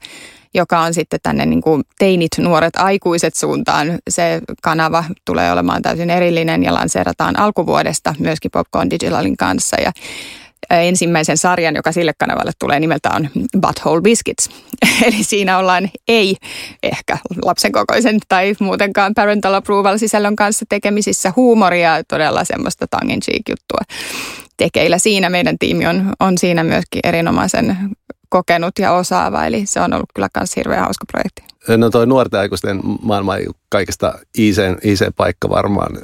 [0.54, 4.00] joka on sitten tänne niin kuin teinit, nuoret, aikuiset suuntaan.
[4.10, 9.82] Se kanava tulee olemaan täysin erillinen ja lanseerataan alkuvuodesta myöskin Popcorn Digitalin kanssa.
[9.82, 9.92] Ja
[10.70, 13.30] ensimmäisen sarjan, joka sille kanavalle tulee nimeltä on
[13.62, 14.50] Butthole Biscuits.
[15.08, 16.36] Eli siinä ollaan ei
[16.84, 23.82] ehkä lapsen kokoisen tai muutenkaan parental approval sisällön kanssa tekemisissä huumoria, todella semmoista tongue juttua
[24.58, 24.98] tekeillä.
[24.98, 27.78] Siinä meidän tiimi on, on siinä myöskin erinomaisen
[28.30, 31.44] kokenut ja osaava, eli se on ollut kyllä myös hirveän hauska projekti.
[31.78, 35.98] No toi nuorten aikuisten maailma ei kaikista iiseen, iiseen paikka varmaan.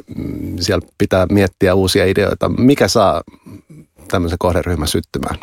[0.60, 2.50] Siellä pitää miettiä uusia ideoita.
[2.50, 3.22] Mikä saa
[4.08, 5.38] tämmöisen kohderyhmän syttymään?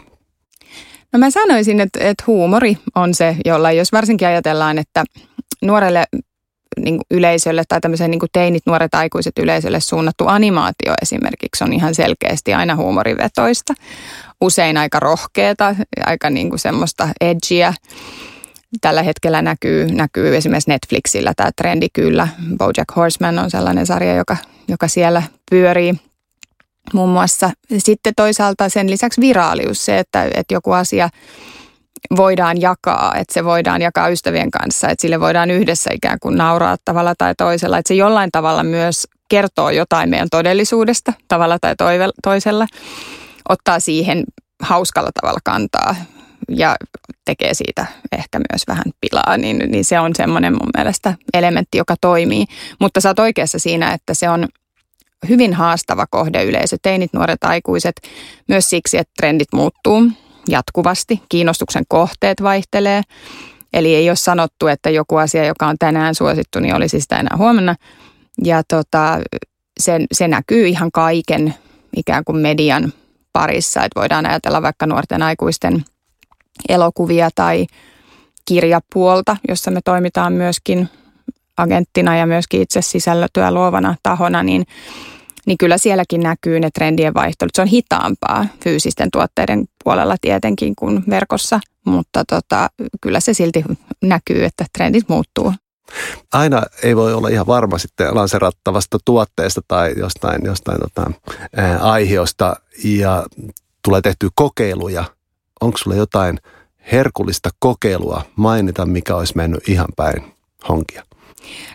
[1.12, 5.05] No mä sanoisin, että, että huumori on se, jolla jos varsinkin ajatellaan, että
[5.62, 6.05] nuorelle
[6.78, 12.54] niin yleisölle tai tämmöiseen niin teinit, nuoret aikuiset yleisölle suunnattu animaatio esimerkiksi on ihan selkeästi
[12.54, 13.74] aina huumorivetoista.
[14.40, 17.74] Usein aika rohkeata, aika niin kuin semmoista edgiä.
[18.80, 22.28] Tällä hetkellä näkyy, näkyy esimerkiksi Netflixillä tämä trendi kyllä.
[22.58, 24.37] Bojack Horseman on sellainen sarja, joka,
[24.68, 25.94] joka siellä pyörii
[26.92, 27.50] muun muassa.
[27.78, 31.08] Sitten toisaalta sen lisäksi viraalius, se, että, että joku asia
[32.16, 36.76] voidaan jakaa, että se voidaan jakaa ystävien kanssa, että sille voidaan yhdessä ikään kuin nauraa
[36.84, 41.74] tavalla tai toisella, että se jollain tavalla myös kertoo jotain meidän todellisuudesta tavalla tai
[42.22, 42.66] toisella,
[43.48, 44.24] ottaa siihen
[44.62, 45.94] hauskalla tavalla kantaa
[46.48, 46.76] ja
[47.24, 51.94] tekee siitä ehkä myös vähän pilaa, niin, niin se on semmoinen mun mielestä elementti, joka
[52.00, 52.44] toimii.
[52.80, 54.48] Mutta sä oot oikeassa siinä, että se on
[55.28, 57.94] hyvin haastava kohdeyleisö, teinit, nuoret aikuiset,
[58.48, 60.02] myös siksi, että trendit muuttuu
[60.48, 63.02] jatkuvasti, kiinnostuksen kohteet vaihtelee.
[63.72, 67.37] Eli ei ole sanottu, että joku asia, joka on tänään suosittu, niin olisi sitä enää
[67.37, 67.76] huomenna.
[68.44, 69.18] Ja tota,
[69.81, 71.55] se, se näkyy ihan kaiken
[71.96, 72.92] ikään kuin median
[73.33, 75.85] parissa, että voidaan ajatella vaikka nuorten aikuisten
[76.68, 77.66] elokuvia tai
[78.44, 80.88] kirjapuolta, jossa me toimitaan myöskin
[81.57, 84.64] agenttina ja myöskin itse sisällötyä luovana tahona, niin,
[85.46, 87.52] niin kyllä sielläkin näkyy ne trendien vaihtelut.
[87.55, 92.68] Se on hitaampaa fyysisten tuotteiden puolella tietenkin kuin verkossa, mutta tota,
[93.00, 93.64] kyllä se silti
[94.02, 95.52] näkyy, että trendit muuttuu.
[96.33, 101.11] Aina ei voi olla ihan varma sitten lanserattavasta tuotteesta tai jostain, jostain tota,
[101.57, 103.24] ää, aihiosta ja
[103.85, 105.05] tulee tehty kokeiluja.
[105.61, 106.38] Onko sulla jotain
[106.92, 110.35] herkullista kokeilua mainita, mikä olisi mennyt ihan päin
[110.68, 111.02] honkia?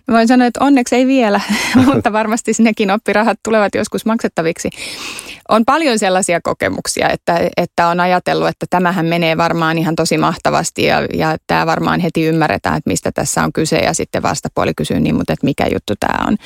[0.08, 1.42] Voin sanoa, että onneksi ei vielä,
[1.86, 4.70] mutta varmasti nekin oppirahat tulevat joskus maksettaviksi.
[5.50, 10.84] On paljon sellaisia kokemuksia, että, että on ajatellut, että tämähän menee varmaan ihan tosi mahtavasti
[10.84, 15.00] ja, ja tämä varmaan heti ymmärretään, että mistä tässä on kyse ja sitten vastapuoli kysyy
[15.00, 16.38] niin, mutta että mikä juttu tämä on.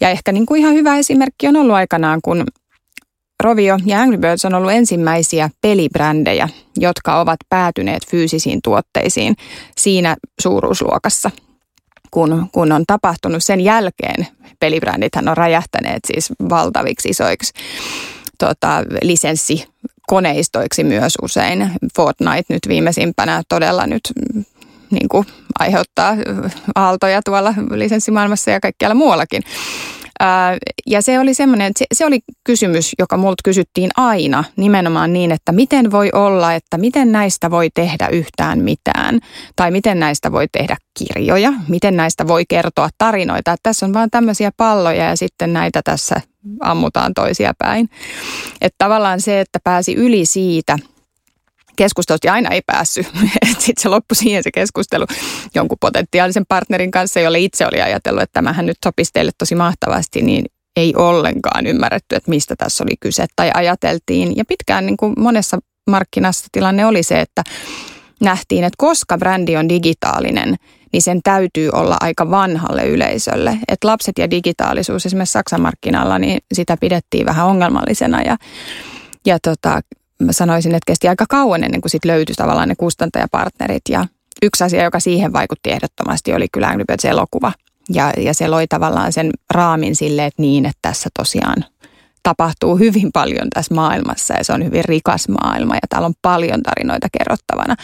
[0.00, 2.44] Ja ehkä niin kuin ihan hyvä esimerkki on ollut aikanaan, kun
[3.42, 9.34] Rovio ja Angry Birds on ollut ensimmäisiä pelibrändejä, jotka ovat päätyneet fyysisiin tuotteisiin
[9.78, 11.30] siinä suuruusluokassa,
[12.10, 14.26] kun, kun on tapahtunut sen jälkeen.
[14.60, 17.52] Pelibrändithän on räjähtäneet siis valtaviksi isoiksi
[18.38, 21.70] tota, lisenssikoneistoiksi myös usein.
[21.96, 24.12] Fortnite nyt viimeisimpänä todella nyt
[24.90, 25.26] niin kuin
[25.58, 26.16] aiheuttaa
[26.74, 29.42] aaltoja tuolla lisenssimaailmassa ja kaikkialla muuallakin.
[30.86, 35.52] Ja se oli semmoinen, se, se oli kysymys, joka multa kysyttiin aina nimenomaan niin, että
[35.52, 39.20] miten voi olla, että miten näistä voi tehdä yhtään mitään.
[39.56, 43.52] Tai miten näistä voi tehdä kirjoja, miten näistä voi kertoa tarinoita.
[43.52, 46.20] Että tässä on vaan tämmöisiä palloja ja sitten näitä tässä
[46.60, 47.88] ammutaan toisia päin.
[48.60, 50.78] Että tavallaan se, että pääsi yli siitä–
[51.80, 53.06] keskustelusta ja aina ei päässyt.
[53.58, 55.06] Sitten se loppui siihen se keskustelu
[55.54, 60.22] jonkun potentiaalisen partnerin kanssa, jolle itse oli ajatellut, että tämähän nyt sopisi teille tosi mahtavasti,
[60.22, 60.44] niin
[60.76, 64.36] ei ollenkaan ymmärretty, että mistä tässä oli kyse tai ajateltiin.
[64.36, 65.58] Ja pitkään niin kuin monessa
[65.90, 67.42] markkinassa tilanne oli se, että
[68.20, 70.56] nähtiin, että koska brändi on digitaalinen,
[70.92, 73.58] niin sen täytyy olla aika vanhalle yleisölle.
[73.68, 78.36] Että lapset ja digitaalisuus esimerkiksi Saksan markkinalla, niin sitä pidettiin vähän ongelmallisena ja,
[79.26, 79.80] ja tota,
[80.20, 83.82] mä sanoisin, että kesti aika kauan ennen kuin sit löytyi tavallaan ne kustantajapartnerit.
[83.88, 84.06] Ja
[84.42, 87.52] yksi asia, joka siihen vaikutti ehdottomasti, oli kyllä Angry Birds elokuva.
[87.88, 91.64] Ja, ja se loi tavallaan sen raamin sille, että niin, että tässä tosiaan
[92.22, 96.62] tapahtuu hyvin paljon tässä maailmassa ja se on hyvin rikas maailma ja täällä on paljon
[96.62, 97.76] tarinoita kerrottavana.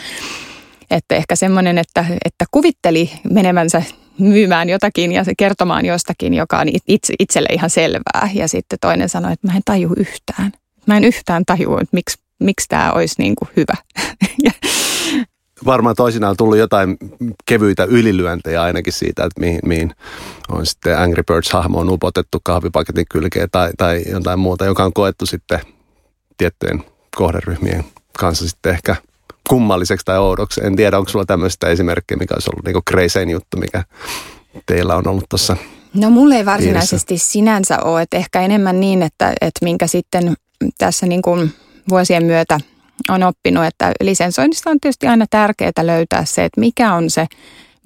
[0.91, 3.83] Että ehkä semmoinen, että, että kuvitteli menevänsä
[4.19, 8.31] myymään jotakin ja kertomaan jostakin, joka on itse, itselle ihan selvää.
[8.35, 10.53] Ja sitten toinen sanoi, että mä en taju yhtään.
[10.87, 13.75] Mä en yhtään tajua, että miksi miksi tämä olisi niin kuin hyvä.
[15.67, 16.97] Varmaan toisinaan on tullut jotain
[17.47, 19.95] kevyitä ylilyöntejä ainakin siitä, että mihin, mihin
[20.49, 25.27] on sitten Angry Birds-hahmo on upotettu kahvipaketin kylkeen tai, tai jotain muuta, joka on koettu
[25.27, 25.61] sitten
[26.37, 26.85] tiettyjen
[27.17, 27.85] kohderyhmien
[28.19, 28.97] kanssa sitten ehkä
[29.49, 30.61] kummalliseksi tai oudoksi.
[30.65, 33.85] En tiedä, onko sulla tämmöistä esimerkkiä, mikä olisi ollut niin kreisein juttu, mikä
[34.67, 35.57] teillä on ollut tuossa
[35.95, 37.33] No mulle ei varsinaisesti piirissä.
[37.33, 40.35] sinänsä ole, että ehkä enemmän niin, että, että minkä sitten
[40.79, 41.53] tässä niin kuin–
[41.89, 42.59] vuosien myötä
[43.09, 47.27] on oppinut, että lisensoinnista on tietysti aina tärkeää löytää se, että mikä on se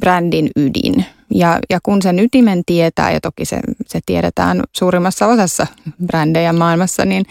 [0.00, 1.04] brändin ydin.
[1.34, 5.66] Ja, ja kun sen ytimen tietää, ja toki se, se tiedetään suurimmassa osassa
[6.06, 7.24] brändejä maailmassa, niin,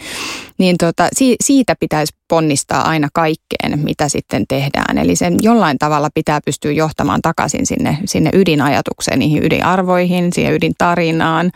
[0.58, 4.98] niin tota, si, siitä pitäisi ponnistaa aina kaikkeen, mitä sitten tehdään.
[4.98, 11.50] Eli sen jollain tavalla pitää pystyä johtamaan takaisin sinne, sinne ydinajatukseen, niihin ydinarvoihin, siihen ydintarinaan,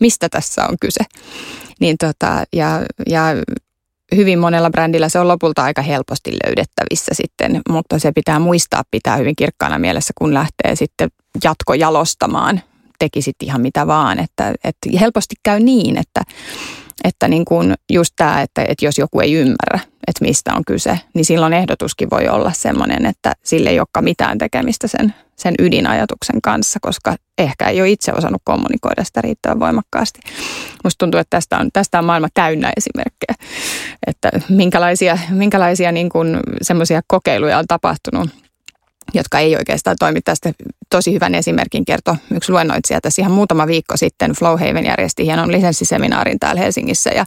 [0.00, 1.04] mistä tässä on kyse.
[1.80, 3.22] Niin tota, ja, ja
[4.16, 9.16] hyvin monella brändillä se on lopulta aika helposti löydettävissä sitten, mutta se pitää muistaa pitää
[9.16, 11.08] hyvin kirkkaana mielessä, kun lähtee sitten
[11.44, 12.60] jatkojalostamaan.
[12.98, 16.20] Tekisit ihan mitä vaan, että, että helposti käy niin, että
[17.04, 20.98] Että niin kuin just tämä, että, että jos joku ei ymmärrä, että mistä on kyse,
[21.14, 26.42] niin silloin ehdotuskin voi olla sellainen, että sille ei olekaan mitään tekemistä sen, sen ydinajatuksen
[26.42, 30.20] kanssa, koska ehkä ei ole itse osannut kommunikoida sitä riittävän voimakkaasti.
[30.84, 33.34] Musta tuntuu, että tästä on, tästä on maailma täynnä esimerkkejä,
[34.06, 38.30] että minkälaisia, minkälaisia niin kuin semmoisia kokeiluja on tapahtunut
[39.14, 40.52] jotka ei oikeastaan toimi tästä.
[40.90, 44.32] Tosi hyvän esimerkin kertoi yksi luennoitsija tässä ihan muutama viikko sitten.
[44.32, 47.24] Flowhaven järjesti hienon lisenssiseminaarin täällä Helsingissä ja,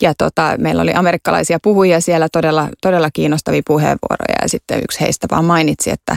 [0.00, 5.26] ja tota, meillä oli amerikkalaisia puhujia siellä, todella, todella kiinnostavia puheenvuoroja ja sitten yksi heistä
[5.30, 6.16] vaan mainitsi, että,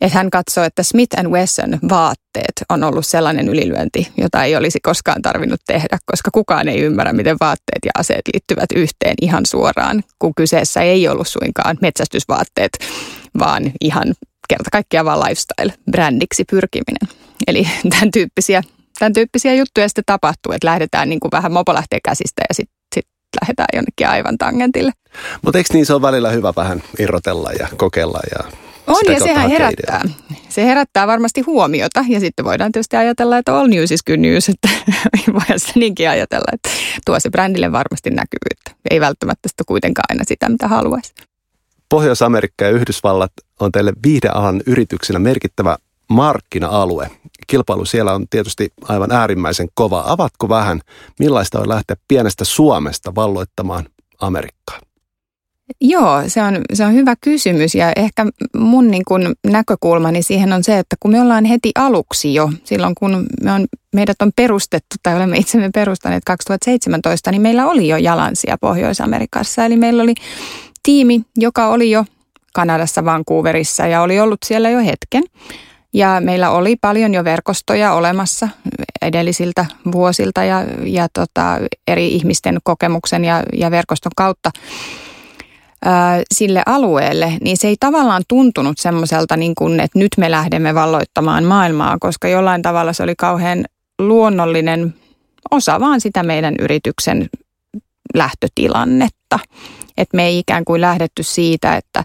[0.00, 5.22] että hän katsoo, että Smith Wesson vaatteet on ollut sellainen ylilyönti, jota ei olisi koskaan
[5.22, 10.34] tarvinnut tehdä, koska kukaan ei ymmärrä, miten vaatteet ja aseet liittyvät yhteen ihan suoraan, kun
[10.34, 12.72] kyseessä ei ollut suinkaan metsästysvaatteet,
[13.38, 14.14] vaan ihan
[14.48, 17.08] kerta kaikkiaan vaan lifestyle-brändiksi pyrkiminen.
[17.46, 18.62] Eli tämän tyyppisiä,
[18.98, 22.74] tämän tyyppisiä juttuja sitten tapahtuu, että lähdetään niin kuin vähän mopo lähtee käsistä ja sitten
[22.74, 22.79] sit
[23.40, 24.92] lähdetään jonnekin aivan tangentille.
[25.42, 28.50] Mutta eikö niin se on välillä hyvä vähän irrotella ja kokeilla ja
[28.86, 30.00] on ja sehän herättää.
[30.04, 30.38] Ideaa.
[30.48, 34.48] Se herättää varmasti huomiota ja sitten voidaan tietysti ajatella, että all news is good news,
[34.48, 34.68] että
[35.32, 36.70] voidaan sitä niinkin ajatella, että
[37.06, 38.88] tuo se brändille varmasti näkyvyyttä.
[38.90, 41.14] Ei välttämättä sitä kuitenkaan aina sitä, mitä haluaisi.
[41.88, 45.76] Pohjois-Amerikka ja Yhdysvallat on teille viihdealan yrityksenä merkittävä
[46.10, 47.10] markkina-alue.
[47.46, 50.02] Kilpailu siellä on tietysti aivan äärimmäisen kova.
[50.06, 50.80] Avatko vähän,
[51.18, 53.86] millaista on lähteä pienestä Suomesta valloittamaan
[54.20, 54.80] Amerikkaa?
[55.80, 60.64] Joo, se on, se on hyvä kysymys ja ehkä mun niin kun näkökulmani siihen on
[60.64, 64.96] se, että kun me ollaan heti aluksi jo, silloin kun me on, meidät on perustettu
[65.02, 69.64] tai olemme itsemme perustaneet 2017, niin meillä oli jo jalansia Pohjois-Amerikassa.
[69.64, 70.14] Eli meillä oli
[70.82, 72.04] tiimi, joka oli jo
[72.54, 75.22] Kanadassa Vancouverissa ja oli ollut siellä jo hetken.
[75.92, 78.48] Ja meillä oli paljon jo verkostoja olemassa
[79.02, 84.50] edellisiltä vuosilta ja, ja tota, eri ihmisten kokemuksen ja, ja verkoston kautta
[86.34, 91.44] sille alueelle, niin se ei tavallaan tuntunut semmoiselta, niin kuin, että nyt me lähdemme valloittamaan
[91.44, 93.64] maailmaa, koska jollain tavalla se oli kauhean
[93.98, 94.94] luonnollinen
[95.50, 97.28] osa vaan sitä meidän yrityksen
[98.14, 99.38] lähtötilannetta.
[100.00, 102.04] Että me ei ikään kuin lähdetty siitä, että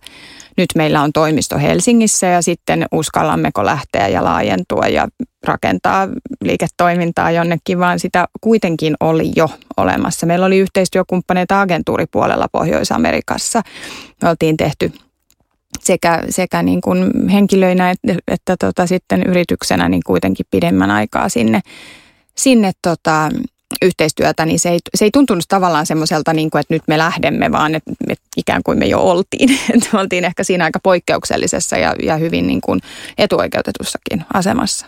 [0.57, 5.07] nyt meillä on toimisto Helsingissä ja sitten uskallammeko lähteä ja laajentua ja
[5.43, 6.07] rakentaa
[6.41, 10.25] liiketoimintaa jonnekin, vaan sitä kuitenkin oli jo olemassa.
[10.25, 13.61] Meillä oli yhteistyökumppaneita agentuuripuolella Pohjois-Amerikassa.
[14.21, 14.91] Me oltiin tehty
[15.79, 21.61] sekä, sekä niin kuin henkilöinä että, että tota sitten yrityksenä niin kuitenkin pidemmän aikaa sinne,
[22.35, 23.29] sinne tota,
[23.81, 27.51] yhteistyötä, niin se ei, se ei tuntunut tavallaan semmoiselta, niin kuin, että nyt me lähdemme,
[27.51, 29.59] vaan että, että ikään kuin me jo oltiin.
[29.73, 32.81] Että me oltiin ehkä siinä aika poikkeuksellisessa ja, ja hyvin niin kuin
[33.17, 34.85] etuoikeutetussakin asemassa.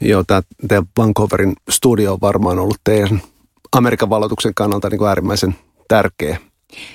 [0.00, 3.22] Joo, tämä teidän Vancouverin studio on varmaan ollut teidän
[3.72, 5.54] Amerikan valotuksen kannalta niin kuin äärimmäisen
[5.88, 6.36] tärkeä.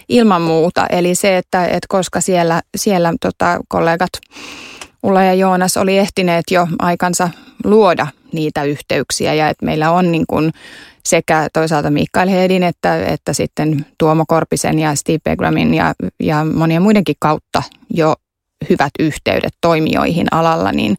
[0.10, 0.88] Ilman muuta.
[0.88, 4.10] Eli se, että, että koska siellä, siellä tota, kollegat
[5.04, 7.30] Ulla ja Joonas oli ehtineet jo aikansa
[7.64, 10.52] luoda niitä yhteyksiä ja että meillä on niin kuin
[11.06, 16.82] sekä toisaalta Mikael Hedin että, että sitten Tuomo Korpisen ja Steve Begramin ja, ja monien
[16.82, 18.16] muidenkin kautta jo
[18.70, 20.96] hyvät yhteydet toimijoihin alalla, niin,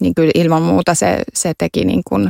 [0.00, 2.28] niin kyllä ilman muuta se, se teki niin kuin,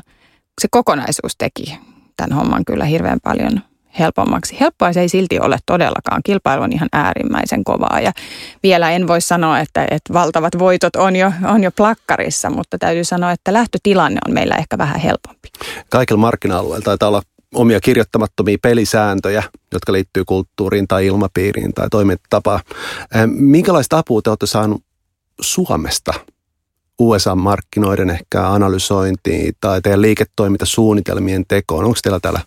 [0.60, 1.78] se kokonaisuus teki
[2.16, 3.60] tämän homman kyllä hirveän paljon
[3.98, 4.60] helpommaksi.
[4.60, 6.20] Helppoa se ei silti ole todellakaan.
[6.24, 8.12] Kilpailu on ihan äärimmäisen kovaa ja
[8.62, 13.04] vielä en voi sanoa, että, että valtavat voitot on jo, on jo plakkarissa, mutta täytyy
[13.04, 15.48] sanoa, että lähtötilanne on meillä ehkä vähän helpompi.
[15.90, 17.22] Kaikilla markkina-alueilla taitaa olla
[17.54, 22.60] omia kirjoittamattomia pelisääntöjä, jotka liittyy kulttuuriin tai ilmapiiriin tai toimintatapaan.
[23.26, 24.82] Minkälaista apua te olette saaneet
[25.40, 26.14] Suomesta
[26.98, 31.84] USA-markkinoiden ehkä analysointiin tai teidän liiketoimintasuunnitelmien tekoon?
[31.84, 32.40] Onko teillä täällä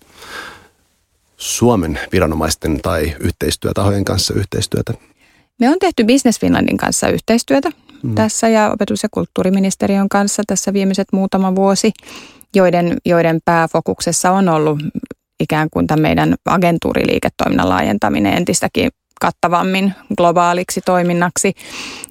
[1.41, 4.93] Suomen viranomaisten tai yhteistyötahojen kanssa yhteistyötä?
[5.59, 7.69] Me on tehty Business Finlandin kanssa yhteistyötä
[8.03, 8.15] mm.
[8.15, 11.91] tässä ja opetus- ja kulttuuriministeriön kanssa tässä viimeiset muutama vuosi,
[12.55, 14.79] joiden, joiden pääfokuksessa on ollut
[15.39, 18.89] ikään kuin tämän meidän agentuuriliiketoiminnan laajentaminen entistäkin
[19.21, 21.53] kattavammin globaaliksi toiminnaksi.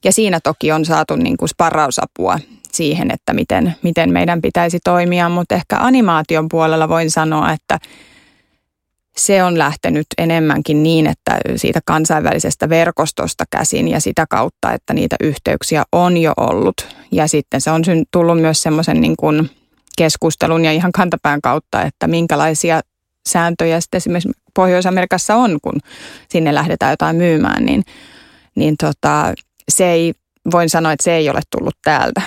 [0.04, 2.38] Ja siinä toki on saatu niin kuin sparrausapua
[2.72, 7.78] siihen, että miten, miten meidän pitäisi toimia, mutta ehkä animaation puolella voin sanoa, että–
[9.20, 15.16] se on lähtenyt enemmänkin niin, että siitä kansainvälisestä verkostosta käsin ja sitä kautta, että niitä
[15.20, 16.96] yhteyksiä on jo ollut.
[17.12, 19.50] Ja sitten se on tullut myös semmoisen niin kuin
[19.98, 22.80] keskustelun ja ihan kantapään kautta, että minkälaisia
[23.28, 25.80] sääntöjä sitten esimerkiksi Pohjois-Amerikassa on, kun
[26.28, 27.82] sinne lähdetään jotain myymään, niin,
[28.54, 29.34] niin tota,
[29.68, 30.14] se ei,
[30.52, 32.22] voin sanoa, että se ei ole tullut täältä.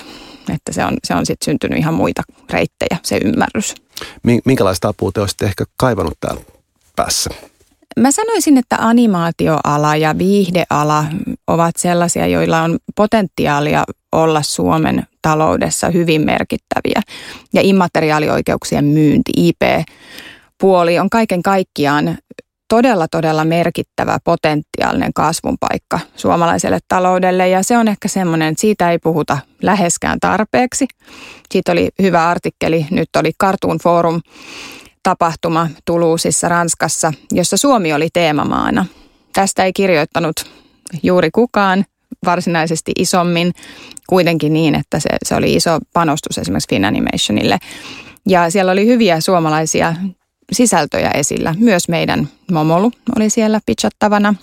[0.53, 3.76] Että se on, se on sitten syntynyt ihan muita reittejä, se ymmärrys.
[4.45, 6.41] Minkälaista apua te olisitte ehkä kaivannut täällä
[6.96, 7.30] päässä?
[8.00, 11.06] Mä sanoisin, että animaatioala ja viihdeala
[11.48, 17.02] ovat sellaisia, joilla on potentiaalia olla Suomen taloudessa hyvin merkittäviä.
[17.54, 22.18] Ja immateriaalioikeuksien myynti, IP-puoli on kaiken kaikkiaan
[22.70, 28.91] todella, todella merkittävä potentiaalinen kasvun paikka suomalaiselle taloudelle ja se on ehkä semmoinen, että siitä
[28.91, 30.88] ei puhuta läheskään tarpeeksi.
[31.52, 34.22] Siitä oli hyvä artikkeli, nyt oli Cartoon Forum
[35.04, 38.86] tapahtuma Tuluusissa Ranskassa, jossa Suomi oli teemamaana.
[39.34, 40.51] Tästä ei kirjoittanut
[41.04, 41.86] juuri kukaan
[42.26, 43.54] varsinaisesti isommin,
[44.10, 47.58] kuitenkin niin, että se, se oli iso panostus esimerkiksi Finanimationille.
[48.30, 49.95] Ja siellä oli hyviä suomalaisia
[50.51, 51.56] sisältöjä esillä.
[51.58, 54.36] Myös meidän Momolu oli siellä pitchattavana.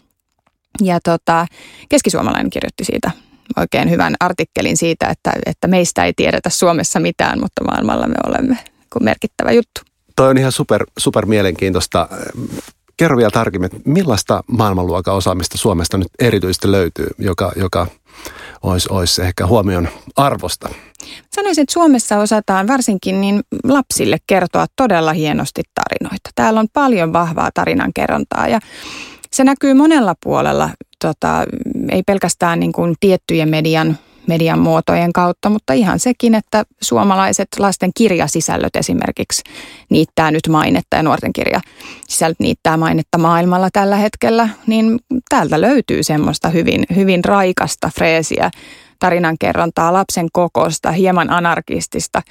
[0.82, 1.46] Ja tota,
[1.88, 3.10] keskisuomalainen kirjoitti siitä
[3.56, 8.58] oikein hyvän artikkelin siitä, että, että meistä ei tiedetä Suomessa mitään, mutta maailmalla me olemme
[9.00, 9.89] merkittävä juttu.
[10.20, 12.08] Toi on ihan super, super mielenkiintoista.
[12.96, 17.86] Kerro vielä tarkemmin, että millaista maailmanluokan osaamista Suomesta nyt erityisesti löytyy, joka, joka
[18.62, 20.68] olisi, olisi ehkä huomion arvosta?
[21.34, 26.30] Sanoisin, että Suomessa osataan varsinkin niin lapsille kertoa todella hienosti tarinoita.
[26.34, 28.60] Täällä on paljon vahvaa tarinankerrontaa ja
[29.32, 30.70] se näkyy monella puolella,
[31.04, 31.44] tota,
[31.90, 37.90] ei pelkästään niin kuin tiettyjen median median muotojen kautta, mutta ihan sekin, että suomalaiset lasten
[37.96, 39.42] kirjasisällöt esimerkiksi
[39.90, 44.98] niittää nyt mainetta ja nuorten kirjasisällöt niittää mainetta maailmalla tällä hetkellä, niin
[45.28, 48.50] täältä löytyy semmoista hyvin, hyvin raikasta freesiä
[49.00, 52.22] tarinankerrontaa lapsen kokosta, hieman anarkistista.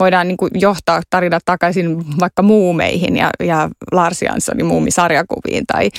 [0.00, 5.90] Voidaan niin kuin johtaa tarinat takaisin vaikka muumeihin ja, ja Lars Janssonin muumisarjakuviin tai,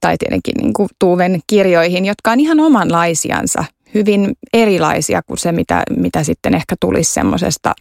[0.00, 3.64] tai tietenkin niin kuin Tuuven kirjoihin, jotka on ihan omanlaisiansa
[3.94, 7.74] hyvin erilaisia kuin se, mitä, mitä sitten ehkä tulisi semmoisesta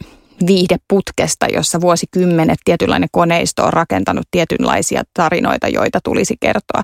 [0.48, 6.82] viihdeputkesta, jossa vuosikymmenet tietynlainen koneisto on rakentanut tietynlaisia tarinoita, joita tulisi kertoa.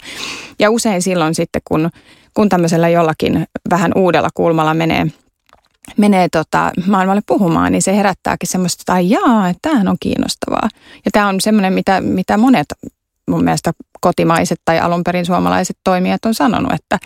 [0.59, 1.89] Ja usein silloin sitten, kun,
[2.34, 5.07] kun tämmöisellä jollakin vähän uudella kulmalla menee
[5.97, 10.69] menee tota maailmalle puhumaan, niin se herättääkin semmoista, että jaa, että tämähän on kiinnostavaa.
[11.05, 12.67] Ja tämä on semmoinen, mitä, mitä monet
[13.30, 13.71] mun mielestä
[14.01, 16.99] kotimaiset tai alun perin suomalaiset toimijat on sanonut, että,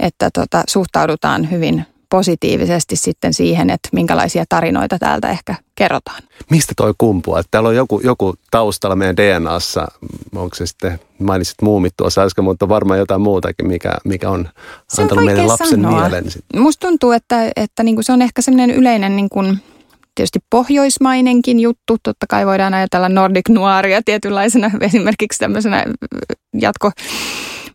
[0.00, 6.22] että tota, suhtaudutaan hyvin positiivisesti sitten siihen, että minkälaisia tarinoita täältä ehkä kerrotaan.
[6.50, 7.36] Mistä toi kumpuu?
[7.36, 9.88] Että täällä on joku, joku taustalla meidän DNAssa,
[10.34, 14.48] onko se sitten, mainitsit muumit tuossa äsken, mutta varmaan jotain muutakin, mikä, mikä on
[14.88, 16.00] se antanut on meille lapsen sanoa.
[16.00, 16.24] mielen.
[16.56, 19.58] Musta tuntuu, että, että niin kuin se on ehkä semmoinen yleinen niin kuin,
[20.14, 21.96] tietysti pohjoismainenkin juttu.
[22.02, 25.84] Totta kai voidaan ajatella Nordic Noiria tietynlaisena esimerkiksi tämmöisenä
[26.60, 26.90] jatko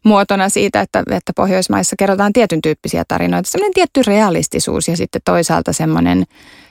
[0.06, 3.50] muotona siitä, että, että Pohjoismaissa kerrotaan tietyn tyyppisiä tarinoita.
[3.50, 6.24] Semmoinen tietty realistisuus ja sitten toisaalta semmoinen,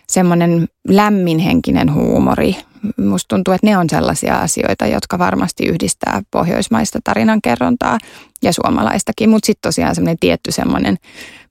[0.08, 2.56] semmoinen lämminhenkinen huumori.
[2.96, 7.98] Musta tuntuu, että ne on sellaisia asioita, jotka varmasti yhdistää pohjoismaista tarinankerrontaa
[8.42, 10.96] ja suomalaistakin, mutta sitten tosiaan semmoinen tietty semmoinen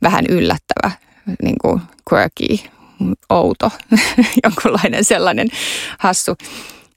[0.02, 0.92] vähän yllättävä,
[1.44, 1.82] niin kuin
[2.14, 2.70] quirky,
[3.30, 3.72] outo,
[4.44, 5.48] jonkunlainen sellainen
[6.00, 6.36] hassu,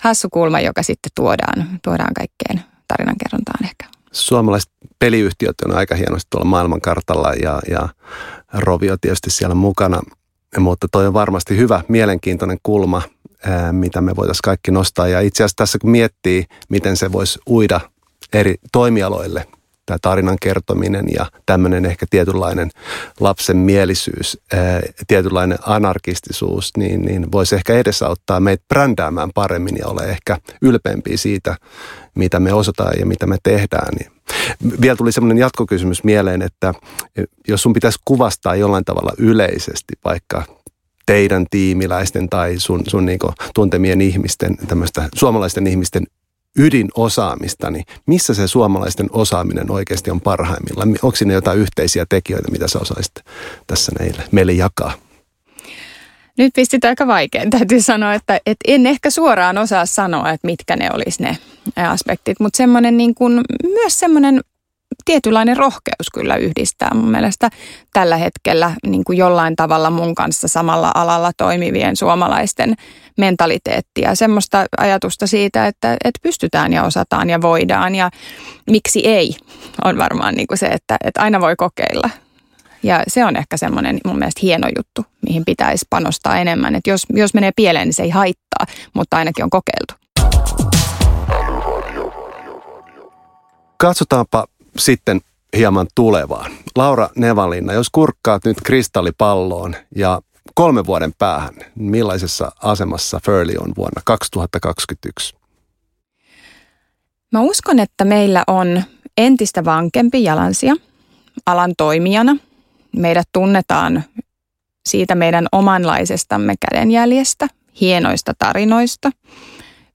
[0.00, 6.46] hassu kulma, joka sitten tuodaan, tuodaan kaikkeen tarinankerrontaan ehkä suomalaiset peliyhtiöt on aika hienosti tuolla
[6.46, 7.88] maailmankartalla ja, ja
[8.52, 10.00] Rovio tietysti siellä mukana.
[10.58, 13.02] Mutta toi on varmasti hyvä, mielenkiintoinen kulma,
[13.44, 15.08] ää, mitä me voitaisiin kaikki nostaa.
[15.08, 17.80] Ja itse asiassa tässä kun miettii, miten se voisi uida
[18.32, 19.46] eri toimialoille,
[19.86, 22.70] tämä tarinan kertominen ja tämmöinen ehkä tietynlainen
[23.20, 24.38] lapsen mielisyys,
[25.06, 31.56] tietynlainen anarkistisuus, niin, niin voisi ehkä edesauttaa meitä brändäämään paremmin ja ole ehkä ylpeämpiä siitä,
[32.14, 33.94] mitä me osataan ja mitä me tehdään.
[33.98, 34.10] Niin
[34.80, 36.74] vielä tuli semmoinen jatkokysymys mieleen, että
[37.48, 40.44] jos sun pitäisi kuvastaa jollain tavalla yleisesti vaikka
[41.06, 43.18] teidän tiimiläisten tai sun, sun niin
[43.54, 46.06] tuntemien ihmisten, tämmöistä suomalaisten ihmisten
[46.58, 50.88] ydinosaamista, niin missä se suomalaisten osaaminen oikeasti on parhaimmillaan?
[50.88, 53.14] Onko siinä jotain yhteisiä tekijöitä, mitä sä osaisit
[53.66, 54.92] tässä meille, meille jakaa?
[56.38, 57.50] Nyt pistit aika vaikein.
[57.50, 61.38] Täytyy sanoa, että, että en ehkä suoraan osaa sanoa, että mitkä ne olisi ne
[61.76, 64.40] aspektit, mutta semmoinen niin kuin, myös semmoinen
[65.04, 67.50] tietynlainen rohkeus kyllä yhdistää mun mielestä
[67.92, 72.74] tällä hetkellä niin kuin jollain tavalla mun kanssa samalla alalla toimivien suomalaisten
[73.18, 74.14] mentaliteettia.
[74.14, 78.10] Semmoista ajatusta siitä, että, että pystytään ja osataan ja voidaan ja
[78.70, 79.36] miksi ei
[79.84, 82.10] on varmaan niin kuin se, että, että aina voi kokeilla.
[82.82, 86.74] Ja se on ehkä semmoinen mun mielestä hieno juttu, mihin pitäisi panostaa enemmän.
[86.74, 89.94] Että jos, jos menee pieleen, niin se ei haittaa, mutta ainakin on kokeiltu.
[93.76, 94.46] Katsotaanpa
[94.78, 95.20] sitten
[95.56, 96.52] hieman tulevaan.
[96.76, 100.20] Laura Nevalinna, jos kurkkaat nyt kristallipalloon ja
[100.54, 105.36] kolmen vuoden päähän, millaisessa asemassa Furley on vuonna 2021?
[107.32, 108.82] Mä uskon, että meillä on
[109.16, 110.74] entistä vankempi jalansia
[111.46, 112.36] alan toimijana.
[112.96, 114.04] Meidät tunnetaan
[114.86, 117.48] siitä meidän omanlaisestamme kädenjäljestä,
[117.80, 119.10] hienoista tarinoista,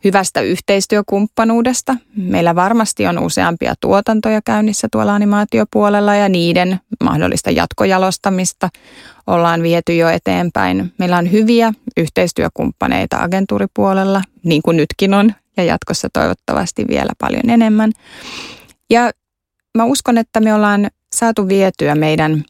[0.04, 1.96] hyvästä yhteistyökumppanuudesta.
[2.16, 8.70] Meillä varmasti on useampia tuotantoja käynnissä tuolla animaatiopuolella ja niiden mahdollista jatkojalostamista
[9.28, 10.94] ollaan viety jo eteenpäin.
[10.98, 17.92] Meillä on hyviä yhteistyökumppaneita agentuuripuolella, niin kuin nytkin on, ja jatkossa toivottavasti vielä paljon enemmän.
[18.90, 19.12] Ja
[19.78, 22.44] mä uskon, että me ollaan saatu vietyä meidän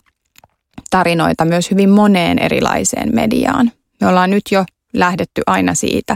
[0.90, 3.72] tarinoita myös hyvin moneen erilaiseen mediaan.
[4.02, 6.16] Me ollaan nyt jo lähdetty aina siitä,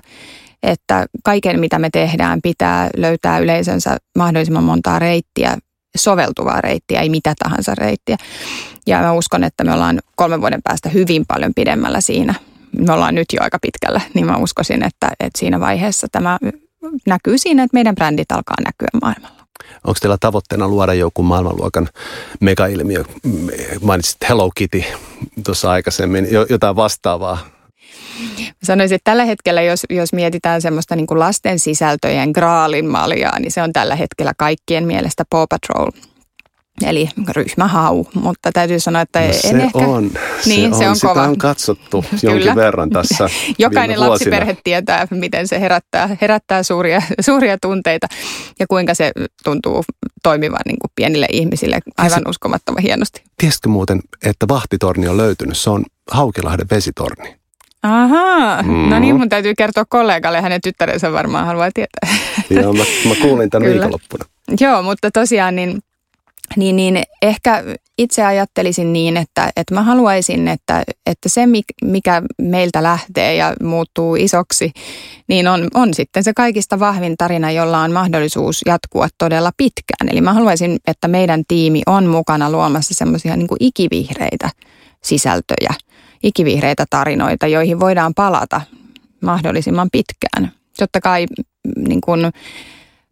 [0.64, 5.58] että kaiken mitä me tehdään pitää löytää yleisönsä mahdollisimman montaa reittiä,
[5.97, 8.18] soveltuvaa reittiä, ei mitä tahansa reittiä.
[8.88, 12.34] Ja mä uskon, että me ollaan kolmen vuoden päästä hyvin paljon pidemmällä siinä.
[12.78, 16.38] Me ollaan nyt jo aika pitkällä, niin mä uskoisin, että, että siinä vaiheessa tämä
[17.08, 19.45] näkyy siinä, että meidän brändit alkaa näkyä maailmalla.
[19.88, 21.89] Onko teillä tavoitteena luoda joku maailmanluokan
[22.39, 23.03] megailmiö?
[23.82, 24.84] Mainitsit Hello Kitty
[25.45, 27.55] tuossa aikaisemmin, jotain vastaavaa.
[28.63, 33.51] Sanoisin, että tällä hetkellä, jos, jos mietitään semmoista niin kuin lasten sisältöjen graalin maljaa, niin
[33.51, 35.91] se on tällä hetkellä kaikkien mielestä Paw Patrol–
[36.84, 39.80] Eli ryhmähau, mutta täytyy sanoa, että no se en ehkä...
[39.80, 40.11] on,
[40.45, 41.24] niin, se, se on, Sitä kova.
[41.24, 48.07] on katsottu jonkin verran tässä Jokainen lapsiperhe tietää, miten se herättää, herättää suuria, suuria tunteita
[48.59, 49.11] ja kuinka se
[49.43, 49.84] tuntuu
[50.24, 53.24] toimivan niin kuin pienille ihmisille aivan Ties, uskomattoman hienosti.
[53.38, 55.57] Tiesitkö muuten, että vahtitorni on löytynyt?
[55.57, 57.36] Se on Haukilahden vesitorni.
[57.86, 58.90] Ahaa, mm.
[58.90, 62.18] no niin mun täytyy kertoa kollegalle, hänen tyttärensä varmaan haluaa tietää.
[62.62, 64.26] Joo, mä, mä kuulin tämän viikonloppuna.
[64.60, 65.80] Joo, mutta tosiaan niin
[66.58, 67.64] niin, niin ehkä
[67.98, 71.42] itse ajattelisin niin, että, että mä haluaisin, että, että se
[71.82, 74.72] mikä meiltä lähtee ja muuttuu isoksi,
[75.28, 80.10] niin on, on sitten se kaikista vahvin tarina, jolla on mahdollisuus jatkua todella pitkään.
[80.12, 84.50] Eli mä haluaisin, että meidän tiimi on mukana luomassa semmoisia niin ikivihreitä
[85.04, 85.74] sisältöjä,
[86.24, 88.61] ikivihreitä tarinoita, joihin voidaan palata
[89.22, 90.51] mahdollisimman pitkään.
[90.78, 91.26] Totta kai
[91.88, 92.32] niin kuin,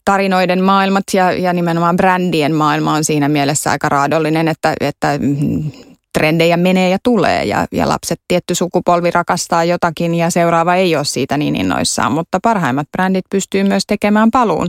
[0.05, 5.71] tarinoiden maailmat ja, ja nimenomaan brändien maailma on siinä mielessä aika raadollinen, että, että mm,
[6.17, 11.05] trendejä menee ja tulee ja, ja lapset, tietty sukupolvi rakastaa jotakin ja seuraava ei ole
[11.05, 14.67] siitä niin innoissaan, mutta parhaimmat brändit pystyy myös tekemään paluun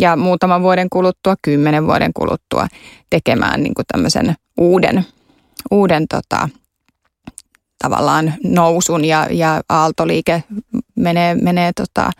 [0.00, 2.66] ja muutaman vuoden kuluttua, kymmenen vuoden kuluttua
[3.10, 5.06] tekemään niin kuin tämmöisen uuden,
[5.70, 6.48] uuden tota,
[7.84, 10.42] tavallaan nousun ja, ja aaltoliike
[10.94, 12.10] menee, menee tota,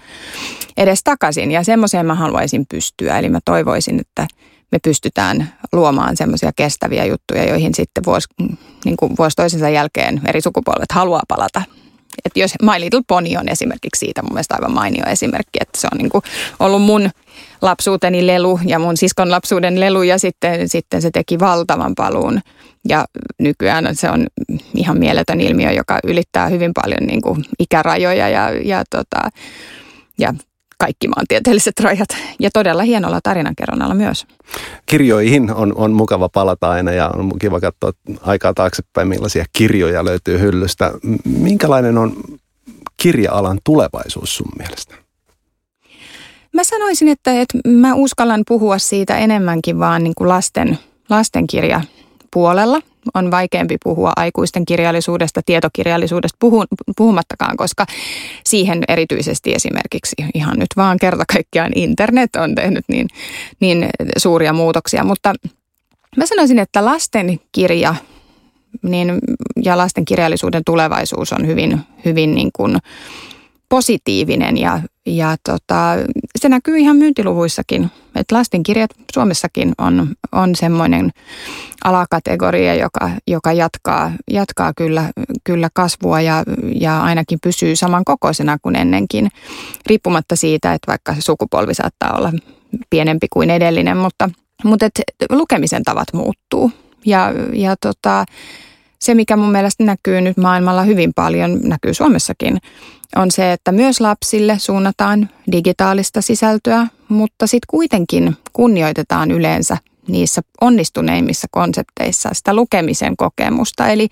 [0.77, 1.51] edes takaisin.
[1.51, 3.19] Ja semmoiseen mä haluaisin pystyä.
[3.19, 4.27] Eli mä toivoisin, että
[4.73, 8.29] me pystytään luomaan semmoisia kestäviä juttuja, joihin sitten vuosi,
[8.85, 11.62] niin kuin vuosi toisensa jälkeen eri sukupolvet haluaa palata.
[12.25, 15.89] Että jos My Little Pony on esimerkiksi siitä mun mielestä aivan mainio esimerkki, että se
[15.93, 16.11] on niin
[16.61, 17.11] ollut mun
[17.62, 22.41] lapsuuteni lelu ja mun siskon lapsuuden lelu ja sitten, sitten se teki valtavan paluun.
[22.89, 23.05] Ja
[23.39, 24.27] nykyään se on
[24.75, 29.29] ihan mieletön ilmiö, joka ylittää hyvin paljon niin ikärajoja ja, ja, tota,
[30.19, 30.35] ja
[30.85, 32.09] kaikki maantieteelliset rajat
[32.41, 34.26] ja todella hienolla tarinankerronnalla myös.
[34.87, 40.41] Kirjoihin on, on mukava palata aina ja on kiva katsoa aikaa taaksepäin, millaisia kirjoja löytyy
[40.41, 40.93] hyllystä.
[41.24, 42.16] Minkälainen on
[42.97, 44.95] kirja-alan tulevaisuus sun mielestä?
[46.53, 50.78] Mä sanoisin, että, että mä uskallan puhua siitä enemmänkin vaan niin kuin lasten,
[51.11, 51.80] lastenkirja
[52.30, 52.80] puolella
[53.14, 56.64] on vaikeampi puhua aikuisten kirjallisuudesta, tietokirjallisuudesta puhu,
[56.96, 57.86] puhumattakaan, koska
[58.44, 63.09] siihen erityisesti esimerkiksi ihan nyt vaan kerta kaikkiaan internet on tehnyt niin,
[63.61, 63.86] niin
[64.16, 65.05] suuria muutoksia.
[65.05, 65.34] Mutta
[66.16, 67.94] mä sanoisin, että lasten kirja
[68.82, 69.18] niin,
[69.64, 72.78] ja lasten kirjallisuuden tulevaisuus on hyvin, hyvin niin kuin
[73.69, 75.97] positiivinen ja, ja tota,
[76.39, 77.91] se näkyy ihan myyntiluvuissakin.
[78.15, 81.11] että lastenkirjat Suomessakin on, on semmoinen
[81.85, 85.11] alakategoria, joka, joka jatkaa, jatkaa kyllä,
[85.45, 86.45] kyllä kasvua ja,
[86.81, 89.29] ja ainakin pysyy samankokoisena kuin ennenkin,
[89.87, 92.33] riippumatta siitä, että vaikka sukupolvi saattaa olla
[92.91, 94.31] pienempi kuin edellinen, mutta,
[94.65, 95.01] mutta et
[95.31, 96.73] lukemisen tavat muuttuu.
[97.07, 98.25] Ja, ja tota,
[99.05, 102.59] se, mikä mun mielestä näkyy nyt maailmalla hyvin paljon, näkyy Suomessakin,
[103.16, 109.76] on se, että myös lapsille suunnataan digitaalista sisältöä, mutta sitten kuitenkin kunnioitetaan yleensä
[110.09, 113.88] niissä onnistuneimmissa konsepteissa sitä lukemisen kokemusta.
[113.88, 114.09] Eli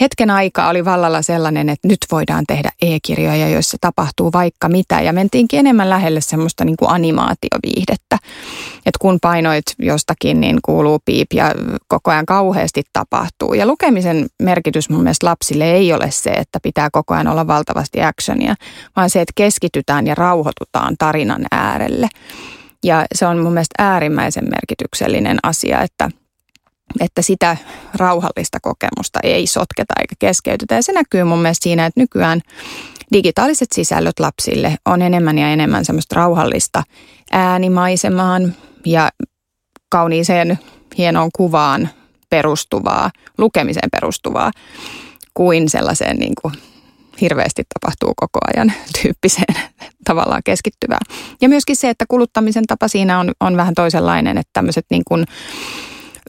[0.00, 5.00] hetken aikaa oli vallalla sellainen, että nyt voidaan tehdä e-kirjoja, joissa tapahtuu vaikka mitä.
[5.00, 8.18] Ja mentiinkin enemmän lähelle semmoista niin kuin animaatioviihdettä.
[8.86, 11.52] Että kun painoit jostakin, niin kuuluu piip ja
[11.88, 13.54] koko ajan kauheasti tapahtuu.
[13.54, 18.02] Ja lukemisen merkitys mun mielestä lapsille ei ole se, että pitää koko ajan olla valtavasti
[18.02, 18.54] actionia,
[18.96, 22.08] vaan se, että keskitytään ja rauhoitutaan tarinan äärelle.
[22.84, 26.10] Ja se on mun mielestä äärimmäisen merkityksellinen asia, että,
[27.00, 27.56] että sitä
[27.94, 30.74] rauhallista kokemusta ei sotketa eikä keskeytetä.
[30.74, 32.40] Ja se näkyy mun mielestä siinä, että nykyään
[33.14, 36.82] digitaaliset sisällöt lapsille on enemmän ja enemmän semmoista rauhallista
[37.32, 38.54] äänimaisemaan
[38.86, 39.10] ja
[39.88, 40.58] kauniiseen
[40.98, 41.88] hienoon kuvaan
[42.30, 44.50] perustuvaa, lukemiseen perustuvaa,
[45.34, 46.54] kuin sellaiseen niin kuin
[47.20, 49.54] hirveästi tapahtuu koko ajan tyyppiseen
[50.04, 51.00] tavallaan keskittyvää.
[51.40, 55.24] Ja myöskin se, että kuluttamisen tapa siinä on, on vähän toisenlainen, että tämmöiset niin kuin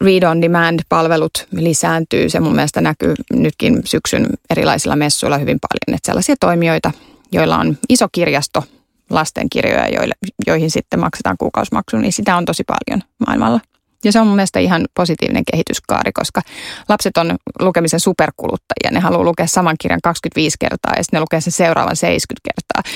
[0.02, 2.30] read on demand-palvelut lisääntyy.
[2.30, 5.96] Se mun mielestä näkyy nytkin syksyn erilaisilla messuilla hyvin paljon.
[5.98, 6.92] Että sellaisia toimijoita,
[7.32, 8.64] joilla on iso kirjasto
[9.10, 10.14] lastenkirjoja, joille,
[10.48, 13.60] joihin sitten maksetaan kuukausimaksu, niin sitä on tosi paljon maailmalla.
[14.04, 16.42] Ja se on mun mielestä ihan positiivinen kehityskaari, koska
[16.90, 18.92] lapset on lukemisen superkuluttajia.
[18.92, 22.92] Ne haluaa lukea saman kirjan 25 kertaa ja sitten ne lukee sen seuraavan 70 kertaa.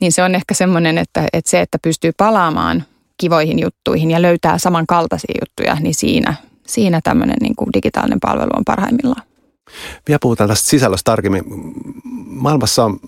[0.00, 2.84] Niin se on ehkä semmoinen, että, että se, että pystyy palaamaan
[3.18, 6.34] kivoihin juttuihin ja löytää samankaltaisia juttuja, niin siinä,
[6.66, 9.22] siinä tämmöinen niin kuin digitaalinen palvelu on parhaimmillaan.
[10.08, 11.42] Vielä puhutaan tästä sisällöstä tarkemmin.
[12.26, 12.98] Maailmassa on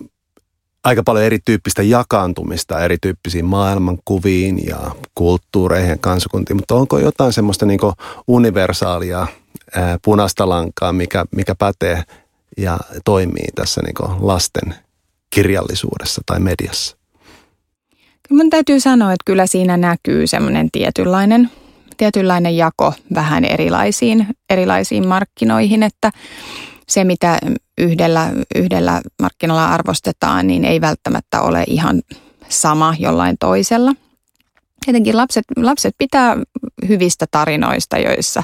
[0.83, 4.77] aika paljon erityyppistä jakaantumista erityyppisiin maailmankuviin ja
[5.15, 7.79] kulttuureihin ja kansakuntiin, mutta onko jotain semmoista niin
[8.27, 9.27] universaalia
[9.75, 12.03] ää, punaista lankaa, mikä, mikä pätee
[12.57, 14.75] ja toimii tässä niin lasten
[15.29, 17.00] kirjallisuudessa tai mediassa?
[18.31, 21.51] Mun täytyy sanoa, että kyllä siinä näkyy semmoinen tietynlainen,
[21.97, 26.11] tietynlainen jako vähän erilaisiin, erilaisiin markkinoihin, että
[26.87, 27.39] se mitä
[27.77, 32.01] yhdellä, yhdellä markkinalla arvostetaan, niin ei välttämättä ole ihan
[32.49, 33.93] sama jollain toisella.
[34.85, 36.37] Tietenkin lapset, lapset pitää
[36.87, 38.43] hyvistä tarinoista, joissa,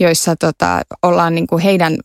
[0.00, 1.96] joissa tota, ollaan niin kuin heidän,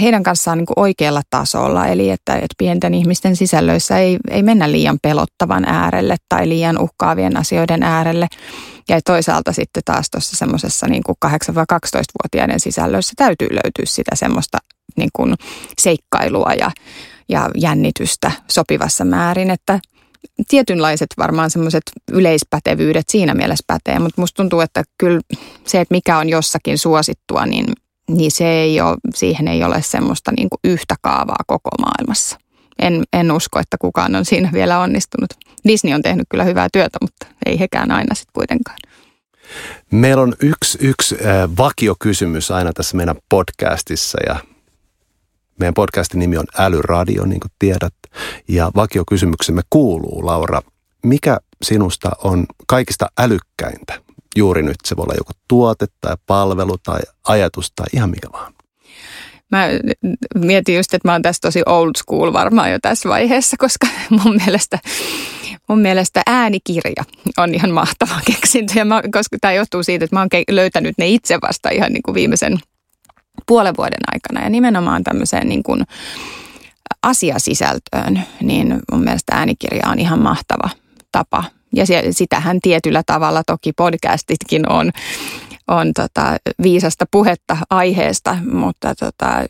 [0.00, 1.86] heidän kanssaan niin kuin oikealla tasolla.
[1.86, 7.36] Eli että, että pienten ihmisten sisällöissä ei, ei mennä liian pelottavan äärelle tai liian uhkaavien
[7.36, 8.26] asioiden äärelle.
[8.88, 14.58] Ja toisaalta sitten taas tuossa semmoisessa niin 8-12-vuotiaiden sisällöissä täytyy löytyä sitä semmoista
[14.96, 15.34] niin kuin
[15.78, 16.70] seikkailua ja,
[17.28, 19.80] ja jännitystä sopivassa määrin, että
[20.48, 21.82] tietynlaiset varmaan semmoiset
[22.12, 25.20] yleispätevyydet siinä mielessä pätee, mutta musta tuntuu, että kyllä
[25.66, 27.66] se, että mikä on jossakin suosittua, niin,
[28.08, 32.38] niin se ei ole, siihen ei ole semmoista niin kuin yhtä kaavaa koko maailmassa.
[32.78, 35.30] En, en usko, että kukaan on siinä vielä onnistunut.
[35.68, 38.78] Disney on tehnyt kyllä hyvää työtä, mutta ei hekään aina sitten kuitenkaan.
[39.90, 44.36] Meillä on yksi, yksi äh, vakiokysymys aina tässä meidän podcastissa ja
[45.58, 47.94] meidän podcastin nimi on Älyradio, niin kuin tiedät.
[48.48, 50.62] Ja vakiokysymyksemme kuuluu, Laura,
[51.04, 54.07] mikä sinusta on kaikista älykkäintä?
[54.38, 58.52] Juuri nyt se voi olla joku tuote tai palvelu tai ajatus tai ihan mikä vaan.
[59.50, 59.68] Mä
[60.34, 63.86] mietin just, että mä oon tässä tosi old school varmaan jo tässä vaiheessa, koska
[64.24, 64.78] mun mielestä,
[65.68, 67.04] mun mielestä äänikirja
[67.38, 68.72] on ihan mahtava keksintö.
[68.76, 72.02] Ja mä, koska tämä johtuu siitä, että mä oon löytänyt ne itse vasta ihan niin
[72.02, 72.58] kuin viimeisen
[73.46, 74.44] puolen vuoden aikana.
[74.44, 75.84] Ja nimenomaan tämmöiseen niin kuin
[77.02, 80.70] asiasisältöön, niin mun mielestä äänikirja on ihan mahtava
[81.12, 81.44] tapa.
[81.74, 84.90] Ja sitähän tietyllä tavalla toki podcastitkin on,
[85.68, 89.44] on tota viisasta puhetta aiheesta, mutta tota,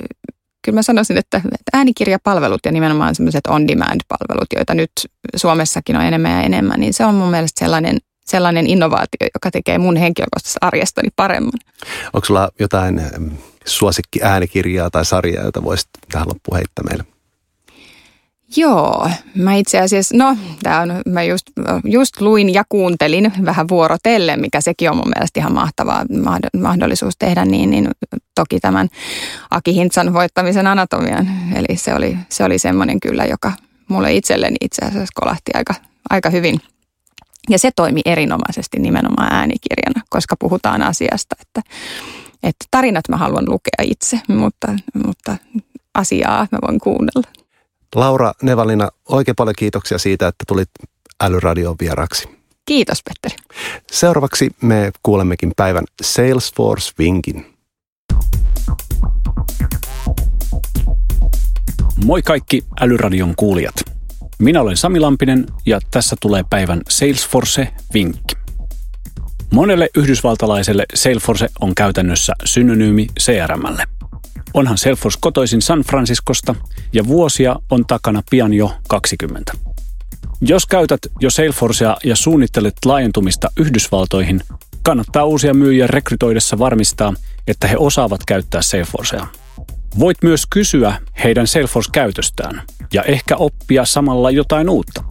[0.63, 1.41] kyllä mä sanoisin, että
[1.73, 4.91] äänikirjapalvelut ja nimenomaan semmoiset on-demand-palvelut, joita nyt
[5.37, 9.79] Suomessakin on enemmän ja enemmän, niin se on mun mielestä sellainen, sellainen innovaatio, joka tekee
[9.79, 11.61] mun henkilökohtaisesta arjestani paremman.
[12.13, 13.01] Onko sulla jotain
[13.67, 17.18] suosikki äänikirjaa tai sarjaa, jota voisit tähän loppuun heittää meille?
[18.57, 21.47] Joo, mä itse asiassa, no tämä on, mä just,
[21.85, 26.05] just luin ja kuuntelin vähän vuorotellen, mikä sekin on mun mielestä ihan mahtava
[26.61, 27.89] mahdollisuus tehdä niin, niin
[28.35, 28.89] toki tämän
[29.51, 31.29] Aki Hintsan voittamisen anatomian.
[31.55, 33.53] Eli se oli, se oli semmoinen kyllä, joka
[33.89, 35.75] mulle itselleni itse asiassa kolahti aika,
[36.11, 36.61] aika hyvin.
[37.49, 41.71] Ja se toimi erinomaisesti nimenomaan äänikirjana, koska puhutaan asiasta, että,
[42.43, 44.75] että tarinat mä haluan lukea itse, mutta,
[45.07, 45.37] mutta
[45.95, 47.48] asiaa mä voin kuunnella.
[47.95, 50.71] Laura Nevalina, oikein paljon kiitoksia siitä, että tulit
[51.21, 52.29] Älyradion vieraksi.
[52.65, 53.45] Kiitos, Petteri.
[53.93, 57.47] Seuraavaksi me kuulemmekin päivän Salesforce-vinkin.
[62.05, 63.75] Moi kaikki Älyradion kuulijat.
[64.39, 68.39] Minä olen Sami Lampinen ja tässä tulee päivän Salesforce-vinkki.
[69.53, 73.85] Monelle yhdysvaltalaiselle Salesforce on käytännössä synonyymi CRMlle–
[74.55, 76.55] Onhan Salesforce kotoisin San Franciscosta
[76.93, 79.53] ja vuosia on takana pian jo 20.
[80.41, 84.41] Jos käytät jo Salesforcea ja suunnittelet laajentumista Yhdysvaltoihin,
[84.83, 87.15] kannattaa uusia myyjiä rekrytoidessa varmistaa,
[87.47, 89.27] että he osaavat käyttää Salesforcea.
[89.99, 92.63] Voit myös kysyä heidän Salesforce-käytöstään
[92.93, 95.05] ja ehkä oppia samalla jotain uutta.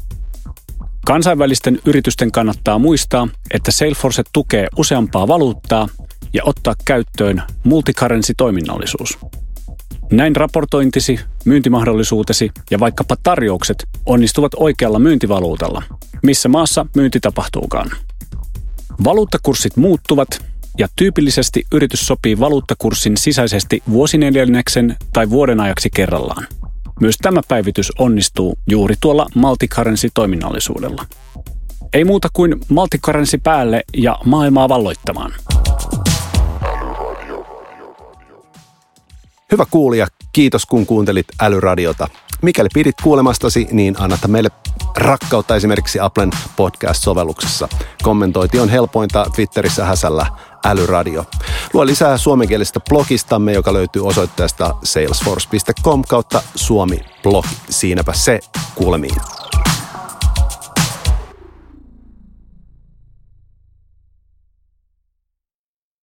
[1.05, 5.87] Kansainvälisten yritysten kannattaa muistaa, että Salesforce tukee useampaa valuuttaa
[6.33, 9.17] ja ottaa käyttöön multicurrency-toiminnallisuus.
[10.11, 15.83] Näin raportointisi, myyntimahdollisuutesi ja vaikkapa tarjoukset onnistuvat oikealla myyntivaluutalla,
[16.23, 17.91] missä maassa myynti tapahtuukaan.
[19.03, 20.45] Valuuttakurssit muuttuvat
[20.77, 26.47] ja tyypillisesti yritys sopii valuuttakurssin sisäisesti vuosineljänneksen tai vuoden ajaksi kerrallaan.
[27.01, 31.05] Myös tämä päivitys onnistuu juuri tuolla multicurrency-toiminnallisuudella.
[31.93, 35.33] Ei muuta kuin multicurrency päälle ja maailmaa valloittamaan.
[39.51, 42.07] Hyvä kuulija, kiitos kun kuuntelit Älyradiota.
[42.41, 44.49] Mikäli pidit kuulemastasi, niin annata meille
[44.97, 47.67] rakkautta esimerkiksi Applen podcast-sovelluksessa.
[48.03, 50.25] Kommentointi on helpointa Twitterissä häsällä
[50.65, 51.25] älyradio.
[51.73, 57.49] Luo lisää suomenkielisestä blogistamme, joka löytyy osoitteesta salesforce.com kautta suomi-blogi.
[57.69, 58.39] Siinäpä se
[58.75, 59.36] kuulemiin.